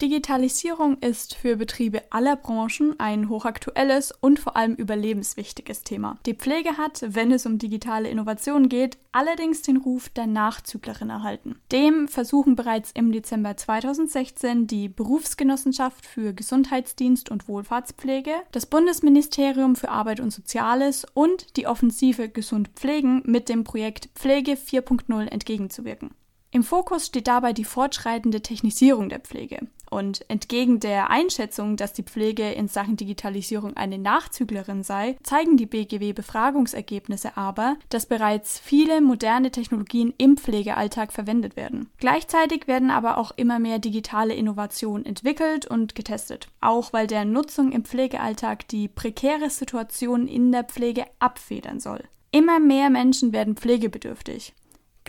[0.00, 6.18] Digitalisierung ist für Betriebe aller Branchen ein hochaktuelles und vor allem überlebenswichtiges Thema.
[6.24, 11.56] Die Pflege hat, wenn es um digitale Innovation geht, allerdings den Ruf der Nachzüglerin erhalten.
[11.70, 19.90] Dem versuchen bereits im Dezember 2016 die Berufsgenossenschaft für Gesundheitsdienst und Wohlfahrtspflege, das Bundesministerium für
[19.90, 26.14] Arbeit und Soziales und die Offensive Gesund Pflegen mit dem Projekt Pflege 4.0 entgegenzuwirken.
[26.52, 29.68] Im Fokus steht dabei die fortschreitende Technisierung der Pflege.
[29.88, 35.66] Und entgegen der Einschätzung, dass die Pflege in Sachen Digitalisierung eine Nachzüglerin sei, zeigen die
[35.66, 41.88] BGW-Befragungsergebnisse aber, dass bereits viele moderne Technologien im Pflegealltag verwendet werden.
[41.98, 47.70] Gleichzeitig werden aber auch immer mehr digitale Innovationen entwickelt und getestet, auch weil deren Nutzung
[47.70, 52.04] im Pflegealltag die prekäre Situation in der Pflege abfedern soll.
[52.32, 54.54] Immer mehr Menschen werden pflegebedürftig.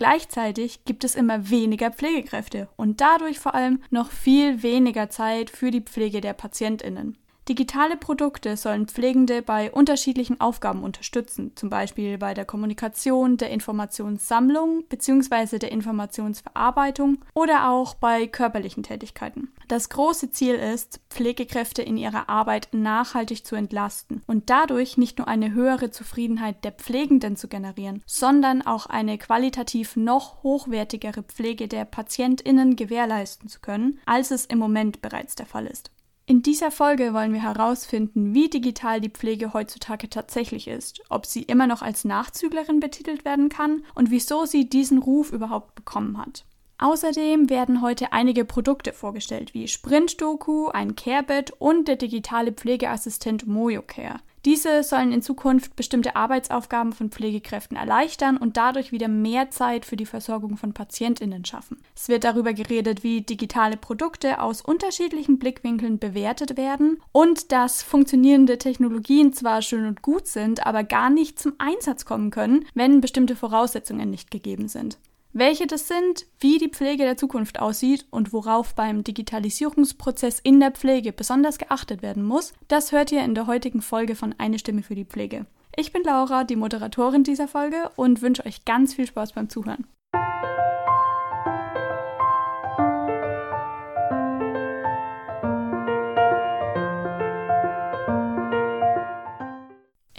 [0.01, 5.69] Gleichzeitig gibt es immer weniger Pflegekräfte und dadurch vor allem noch viel weniger Zeit für
[5.69, 7.19] die Pflege der Patientinnen.
[7.51, 14.85] Digitale Produkte sollen Pflegende bei unterschiedlichen Aufgaben unterstützen, zum Beispiel bei der Kommunikation, der Informationssammlung
[14.87, 15.59] bzw.
[15.59, 19.51] der Informationsverarbeitung oder auch bei körperlichen Tätigkeiten.
[19.67, 25.27] Das große Ziel ist, Pflegekräfte in ihrer Arbeit nachhaltig zu entlasten und dadurch nicht nur
[25.27, 31.83] eine höhere Zufriedenheit der Pflegenden zu generieren, sondern auch eine qualitativ noch hochwertigere Pflege der
[31.83, 35.91] Patientinnen gewährleisten zu können, als es im Moment bereits der Fall ist.
[36.31, 41.43] In dieser Folge wollen wir herausfinden, wie digital die Pflege heutzutage tatsächlich ist, ob sie
[41.43, 46.45] immer noch als Nachzüglerin betitelt werden kann und wieso sie diesen Ruf überhaupt bekommen hat.
[46.77, 54.21] Außerdem werden heute einige Produkte vorgestellt, wie Sprint-Doku, ein Carebed und der digitale Pflegeassistent MojoCare.
[54.43, 59.95] Diese sollen in Zukunft bestimmte Arbeitsaufgaben von Pflegekräften erleichtern und dadurch wieder mehr Zeit für
[59.95, 61.77] die Versorgung von Patientinnen schaffen.
[61.95, 68.57] Es wird darüber geredet, wie digitale Produkte aus unterschiedlichen Blickwinkeln bewertet werden und dass funktionierende
[68.57, 73.35] Technologien zwar schön und gut sind, aber gar nicht zum Einsatz kommen können, wenn bestimmte
[73.35, 74.97] Voraussetzungen nicht gegeben sind.
[75.33, 80.71] Welche das sind, wie die Pflege der Zukunft aussieht und worauf beim Digitalisierungsprozess in der
[80.71, 84.83] Pflege besonders geachtet werden muss, das hört ihr in der heutigen Folge von Eine Stimme
[84.83, 85.45] für die Pflege.
[85.77, 89.87] Ich bin Laura, die Moderatorin dieser Folge und wünsche euch ganz viel Spaß beim Zuhören.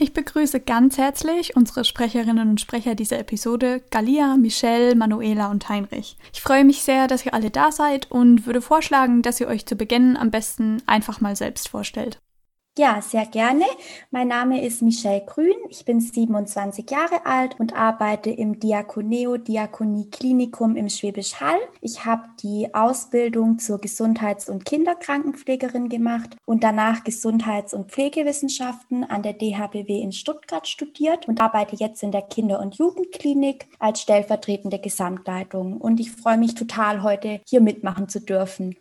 [0.03, 6.17] Ich begrüße ganz herzlich unsere Sprecherinnen und Sprecher dieser Episode, Galia, Michelle, Manuela und Heinrich.
[6.33, 9.65] Ich freue mich sehr, dass ihr alle da seid und würde vorschlagen, dass ihr euch
[9.65, 12.19] zu Beginn am besten einfach mal selbst vorstellt.
[12.79, 13.67] Ja, sehr gerne.
[14.11, 15.53] Mein Name ist Michelle Grün.
[15.69, 21.59] Ich bin 27 Jahre alt und arbeite im Diakoneo Diakonie Klinikum im Schwäbisch Hall.
[21.83, 29.23] Ich habe die Ausbildung zur Gesundheits- und Kinderkrankenpflegerin gemacht und danach Gesundheits- und Pflegewissenschaften an
[29.23, 34.79] der DHBW in Stuttgart studiert und arbeite jetzt in der Kinder- und Jugendklinik als stellvertretende
[34.79, 35.77] Gesamtleitung.
[35.77, 38.77] Und ich freue mich total, heute hier mitmachen zu dürfen.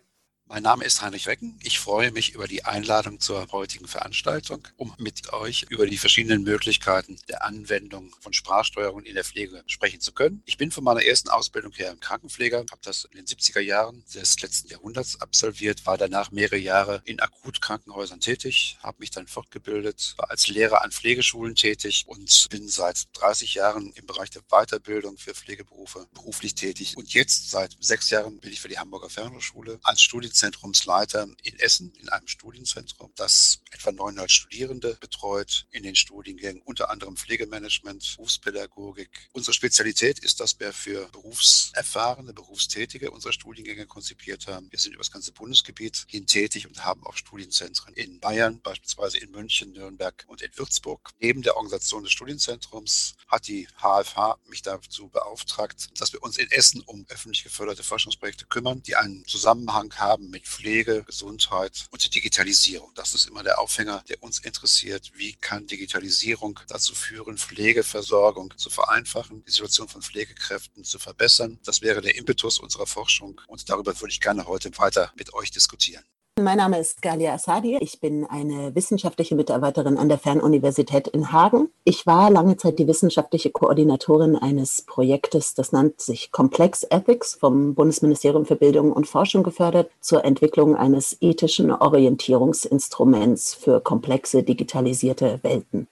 [0.52, 1.58] Mein Name ist Heinrich Wecken.
[1.62, 6.42] Ich freue mich über die Einladung zur heutigen Veranstaltung, um mit euch über die verschiedenen
[6.42, 10.42] Möglichkeiten der Anwendung von Sprachsteuerung in der Pflege sprechen zu können.
[10.44, 14.42] Ich bin von meiner ersten Ausbildung her Krankenpfleger, habe das in den 70er Jahren des
[14.42, 20.30] letzten Jahrhunderts absolviert, war danach mehrere Jahre in Akutkrankenhäusern tätig, habe mich dann fortgebildet, war
[20.30, 25.32] als Lehrer an Pflegeschulen tätig und bin seit 30 Jahren im Bereich der Weiterbildung für
[25.32, 26.98] Pflegeberufe beruflich tätig.
[26.98, 31.58] Und jetzt seit sechs Jahren bin ich für die Hamburger Fernhochschule als Studienzentrum Studienzentrumsleiter in
[31.60, 38.14] Essen in einem Studienzentrum, das etwa 900 Studierende betreut in den Studiengängen, unter anderem Pflegemanagement,
[38.16, 39.28] Berufspädagogik.
[39.32, 44.66] Unsere Spezialität ist, dass wir für berufserfahrene, Berufstätige unsere Studiengänge konzipiert haben.
[44.72, 49.18] Wir sind über das ganze Bundesgebiet hin tätig und haben auch Studienzentren in Bayern, beispielsweise
[49.18, 51.10] in München, Nürnberg und in Würzburg.
[51.20, 56.50] Neben der Organisation des Studienzentrums hat die HFH mich dazu beauftragt, dass wir uns in
[56.50, 62.90] Essen um öffentlich geförderte Forschungsprojekte kümmern, die einen Zusammenhang haben mit Pflege, Gesundheit und Digitalisierung.
[62.96, 65.12] Das ist immer der Aufhänger, der uns interessiert.
[65.14, 71.60] Wie kann Digitalisierung dazu führen, Pflegeversorgung zu vereinfachen, die Situation von Pflegekräften zu verbessern?
[71.64, 75.50] Das wäre der Impetus unserer Forschung und darüber würde ich gerne heute weiter mit euch
[75.50, 76.04] diskutieren.
[76.40, 77.76] Mein Name ist Galia Asadi.
[77.82, 81.68] Ich bin eine wissenschaftliche Mitarbeiterin an der Fernuniversität in Hagen.
[81.84, 87.74] Ich war lange Zeit die wissenschaftliche Koordinatorin eines Projektes, das nennt sich Complex Ethics vom
[87.74, 95.86] Bundesministerium für Bildung und Forschung gefördert zur Entwicklung eines ethischen Orientierungsinstruments für komplexe digitalisierte Welten.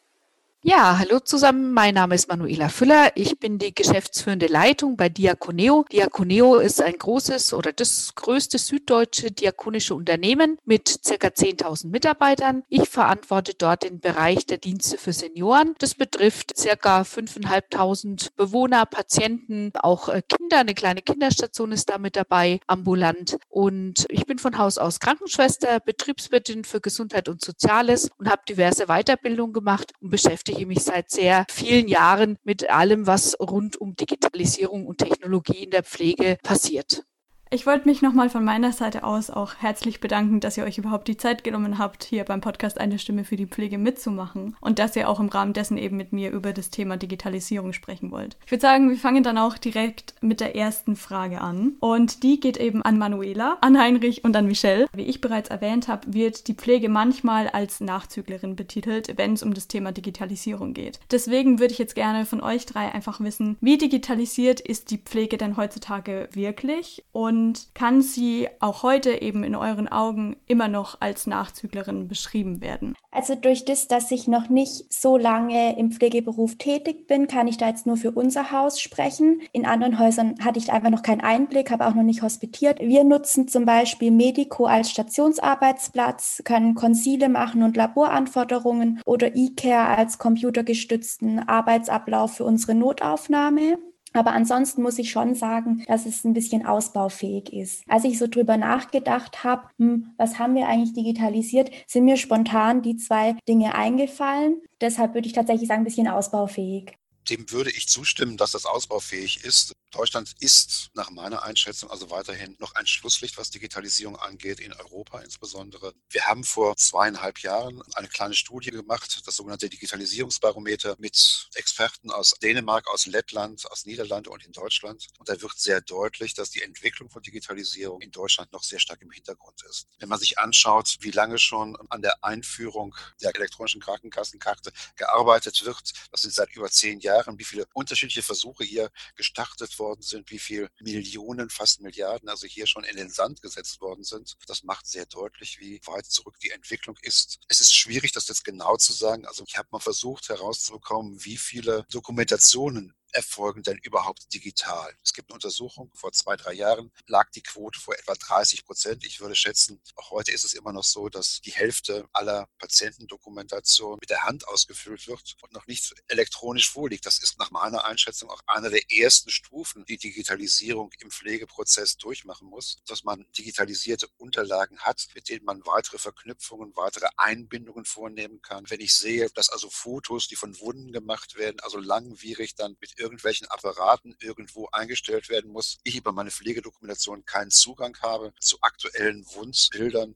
[0.62, 1.72] Ja, hallo zusammen.
[1.72, 3.12] Mein Name ist Manuela Füller.
[3.14, 5.86] Ich bin die geschäftsführende Leitung bei Diaconeo.
[5.90, 12.62] Diaconeo ist ein großes oder das größte süddeutsche diakonische Unternehmen mit circa 10.000 Mitarbeitern.
[12.68, 15.74] Ich verantworte dort den Bereich der Dienste für Senioren.
[15.78, 20.58] Das betrifft circa 5.500 Bewohner, Patienten, auch äh, Kinder.
[20.58, 23.38] Eine kleine Kinderstation ist da mit dabei, ambulant.
[23.48, 28.88] Und ich bin von Haus aus Krankenschwester, Betriebswirtin für Gesundheit und Soziales und habe diverse
[28.88, 33.94] Weiterbildungen gemacht und beschäftige beschäftige mich seit sehr vielen Jahren mit allem, was rund um
[33.94, 37.04] Digitalisierung und Technologie in der Pflege passiert.
[37.52, 41.08] Ich wollte mich nochmal von meiner Seite aus auch herzlich bedanken, dass ihr euch überhaupt
[41.08, 44.94] die Zeit genommen habt, hier beim Podcast Eine Stimme für die Pflege mitzumachen und dass
[44.94, 48.36] ihr auch im Rahmen dessen eben mit mir über das Thema Digitalisierung sprechen wollt.
[48.44, 52.38] Ich würde sagen, wir fangen dann auch direkt mit der ersten Frage an und die
[52.38, 54.86] geht eben an Manuela, an Heinrich und an Michelle.
[54.92, 59.54] Wie ich bereits erwähnt habe, wird die Pflege manchmal als Nachzüglerin betitelt, wenn es um
[59.54, 61.00] das Thema Digitalisierung geht.
[61.10, 65.36] Deswegen würde ich jetzt gerne von euch drei einfach wissen, wie digitalisiert ist die Pflege
[65.36, 71.00] denn heutzutage wirklich und und kann sie auch heute eben in euren Augen immer noch
[71.00, 72.94] als Nachzüglerin beschrieben werden?
[73.10, 77.56] Also durch das, dass ich noch nicht so lange im Pflegeberuf tätig bin, kann ich
[77.56, 79.40] da jetzt nur für unser Haus sprechen.
[79.52, 82.78] In anderen Häusern hatte ich einfach noch keinen Einblick, habe auch noch nicht hospitiert.
[82.78, 90.18] Wir nutzen zum Beispiel Medico als Stationsarbeitsplatz, können Konsile machen und Laboranforderungen oder eCare als
[90.18, 93.78] computergestützten Arbeitsablauf für unsere Notaufnahme.
[94.12, 97.84] Aber ansonsten muss ich schon sagen, dass es ein bisschen ausbaufähig ist.
[97.88, 102.82] Als ich so drüber nachgedacht habe, hm, was haben wir eigentlich digitalisiert, sind mir spontan
[102.82, 104.60] die zwei Dinge eingefallen.
[104.80, 106.99] Deshalb würde ich tatsächlich sagen, ein bisschen ausbaufähig.
[107.28, 109.74] Dem würde ich zustimmen, dass das ausbaufähig ist.
[109.90, 115.20] Deutschland ist nach meiner Einschätzung also weiterhin noch ein Schlusslicht, was Digitalisierung angeht, in Europa
[115.20, 115.94] insbesondere.
[116.08, 122.34] Wir haben vor zweieinhalb Jahren eine kleine Studie gemacht, das sogenannte Digitalisierungsbarometer mit Experten aus
[122.40, 125.08] Dänemark, aus Lettland, aus Niederlande und in Deutschland.
[125.18, 129.02] Und da wird sehr deutlich, dass die Entwicklung von Digitalisierung in Deutschland noch sehr stark
[129.02, 129.88] im Hintergrund ist.
[129.98, 135.92] Wenn man sich anschaut, wie lange schon an der Einführung der elektronischen Krankenkassenkarte gearbeitet wird,
[136.12, 140.38] das sind seit über zehn Jahren, wie viele unterschiedliche Versuche hier gestartet worden sind, wie
[140.38, 144.36] viel Millionen, fast Milliarden also hier schon in den Sand gesetzt worden sind.
[144.46, 147.38] Das macht sehr deutlich, wie weit zurück die Entwicklung ist.
[147.48, 149.26] Es ist schwierig, das jetzt genau zu sagen.
[149.26, 154.94] Also ich habe mal versucht herauszubekommen, wie viele Dokumentationen erfolgen denn überhaupt digital?
[155.02, 159.04] Es gibt eine Untersuchung, vor zwei, drei Jahren lag die Quote vor etwa 30 Prozent.
[159.04, 163.98] Ich würde schätzen, auch heute ist es immer noch so, dass die Hälfte aller Patientendokumentation
[164.00, 167.06] mit der Hand ausgefüllt wird und noch nicht elektronisch vorliegt.
[167.06, 172.48] Das ist nach meiner Einschätzung auch eine der ersten Stufen, die Digitalisierung im Pflegeprozess durchmachen
[172.48, 178.68] muss, dass man digitalisierte Unterlagen hat, mit denen man weitere Verknüpfungen, weitere Einbindungen vornehmen kann.
[178.68, 182.98] Wenn ich sehe, dass also Fotos, die von Wunden gemacht werden, also langwierig dann mit
[183.00, 189.26] irgendwelchen Apparaten irgendwo eingestellt werden muss, ich über meine Pflegedokumentation keinen Zugang habe zu aktuellen
[189.34, 190.14] Wunschbildern,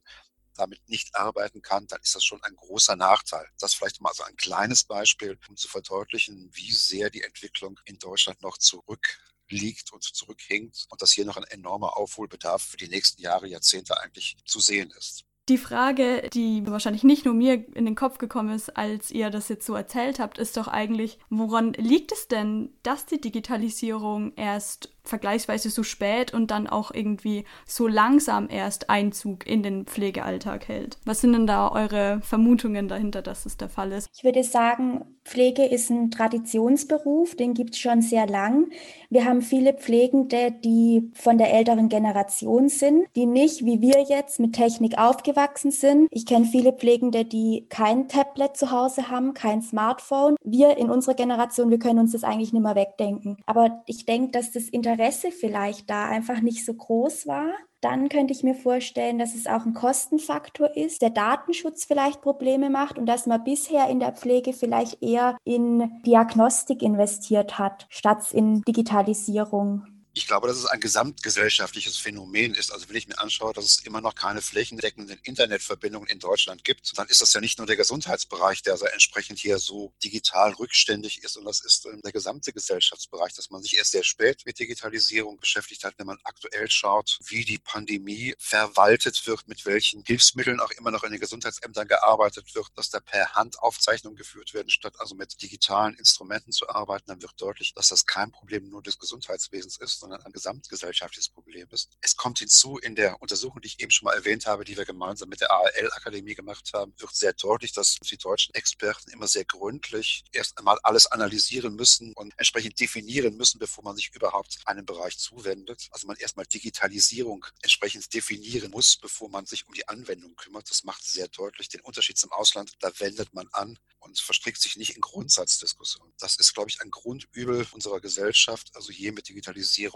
[0.55, 3.45] damit nicht arbeiten kann, dann ist das schon ein großer Nachteil.
[3.59, 7.99] Das vielleicht mal so ein kleines Beispiel, um zu verdeutlichen, wie sehr die Entwicklung in
[7.99, 13.21] Deutschland noch zurückliegt und zurückhinkt und dass hier noch ein enormer Aufholbedarf für die nächsten
[13.21, 15.25] Jahre, Jahrzehnte eigentlich zu sehen ist.
[15.47, 19.47] Die Frage, die wahrscheinlich nicht nur mir in den Kopf gekommen ist, als ihr das
[19.47, 24.94] jetzt so erzählt habt, ist doch eigentlich, woran liegt es denn, dass die Digitalisierung erst
[25.05, 30.97] vergleichsweise so spät und dann auch irgendwie so langsam erst Einzug in den Pflegealltag hält.
[31.05, 34.09] Was sind denn da eure Vermutungen dahinter, dass es der Fall ist?
[34.13, 38.69] Ich würde sagen, Pflege ist ein Traditionsberuf, den gibt es schon sehr lang.
[39.09, 44.39] Wir haben viele Pflegende, die von der älteren Generation sind, die nicht wie wir jetzt
[44.39, 46.07] mit Technik aufgewachsen sind.
[46.11, 50.35] Ich kenne viele Pflegende, die kein Tablet zu Hause haben, kein Smartphone.
[50.43, 53.37] Wir in unserer Generation, wir können uns das eigentlich nicht mehr wegdenken.
[53.45, 57.51] Aber ich denke, dass das Interesse Interesse vielleicht da einfach nicht so groß war.
[57.81, 62.69] Dann könnte ich mir vorstellen, dass es auch ein Kostenfaktor ist, der Datenschutz vielleicht Probleme
[62.69, 68.31] macht und dass man bisher in der Pflege vielleicht eher in Diagnostik investiert hat, statt
[68.31, 69.83] in Digitalisierung.
[70.17, 72.71] Ich glaube, dass es ein gesamtgesellschaftliches Phänomen ist.
[72.71, 76.97] Also wenn ich mir anschaue, dass es immer noch keine flächendeckenden Internetverbindungen in Deutschland gibt,
[76.97, 81.21] dann ist das ja nicht nur der Gesundheitsbereich, der so entsprechend hier so digital rückständig
[81.21, 85.37] ist, sondern das ist der gesamte Gesellschaftsbereich, dass man sich erst sehr spät mit Digitalisierung
[85.37, 90.71] beschäftigt hat, wenn man aktuell schaut, wie die Pandemie verwaltet wird, mit welchen Hilfsmitteln auch
[90.71, 94.95] immer noch in den Gesundheitsämtern gearbeitet wird, dass da per Hand Aufzeichnungen geführt werden, statt
[94.97, 98.97] also mit digitalen Instrumenten zu arbeiten, dann wird deutlich, dass das kein Problem nur des
[98.97, 101.89] Gesundheitswesens ist, sondern ein gesamtgesellschaftliches Problem ist.
[102.01, 104.85] Es kommt hinzu, in der Untersuchung, die ich eben schon mal erwähnt habe, die wir
[104.85, 109.45] gemeinsam mit der ARL-Akademie gemacht haben, wird sehr deutlich, dass die deutschen Experten immer sehr
[109.45, 114.85] gründlich erst einmal alles analysieren müssen und entsprechend definieren müssen, bevor man sich überhaupt einem
[114.85, 115.87] Bereich zuwendet.
[115.89, 120.69] Also man erstmal Digitalisierung entsprechend definieren muss, bevor man sich um die Anwendung kümmert.
[120.69, 122.73] Das macht sehr deutlich den Unterschied zum Ausland.
[122.79, 126.13] Da wendet man an und verstrickt sich nicht in Grundsatzdiskussionen.
[126.19, 129.94] Das ist, glaube ich, ein Grundübel unserer Gesellschaft, also hier mit Digitalisierung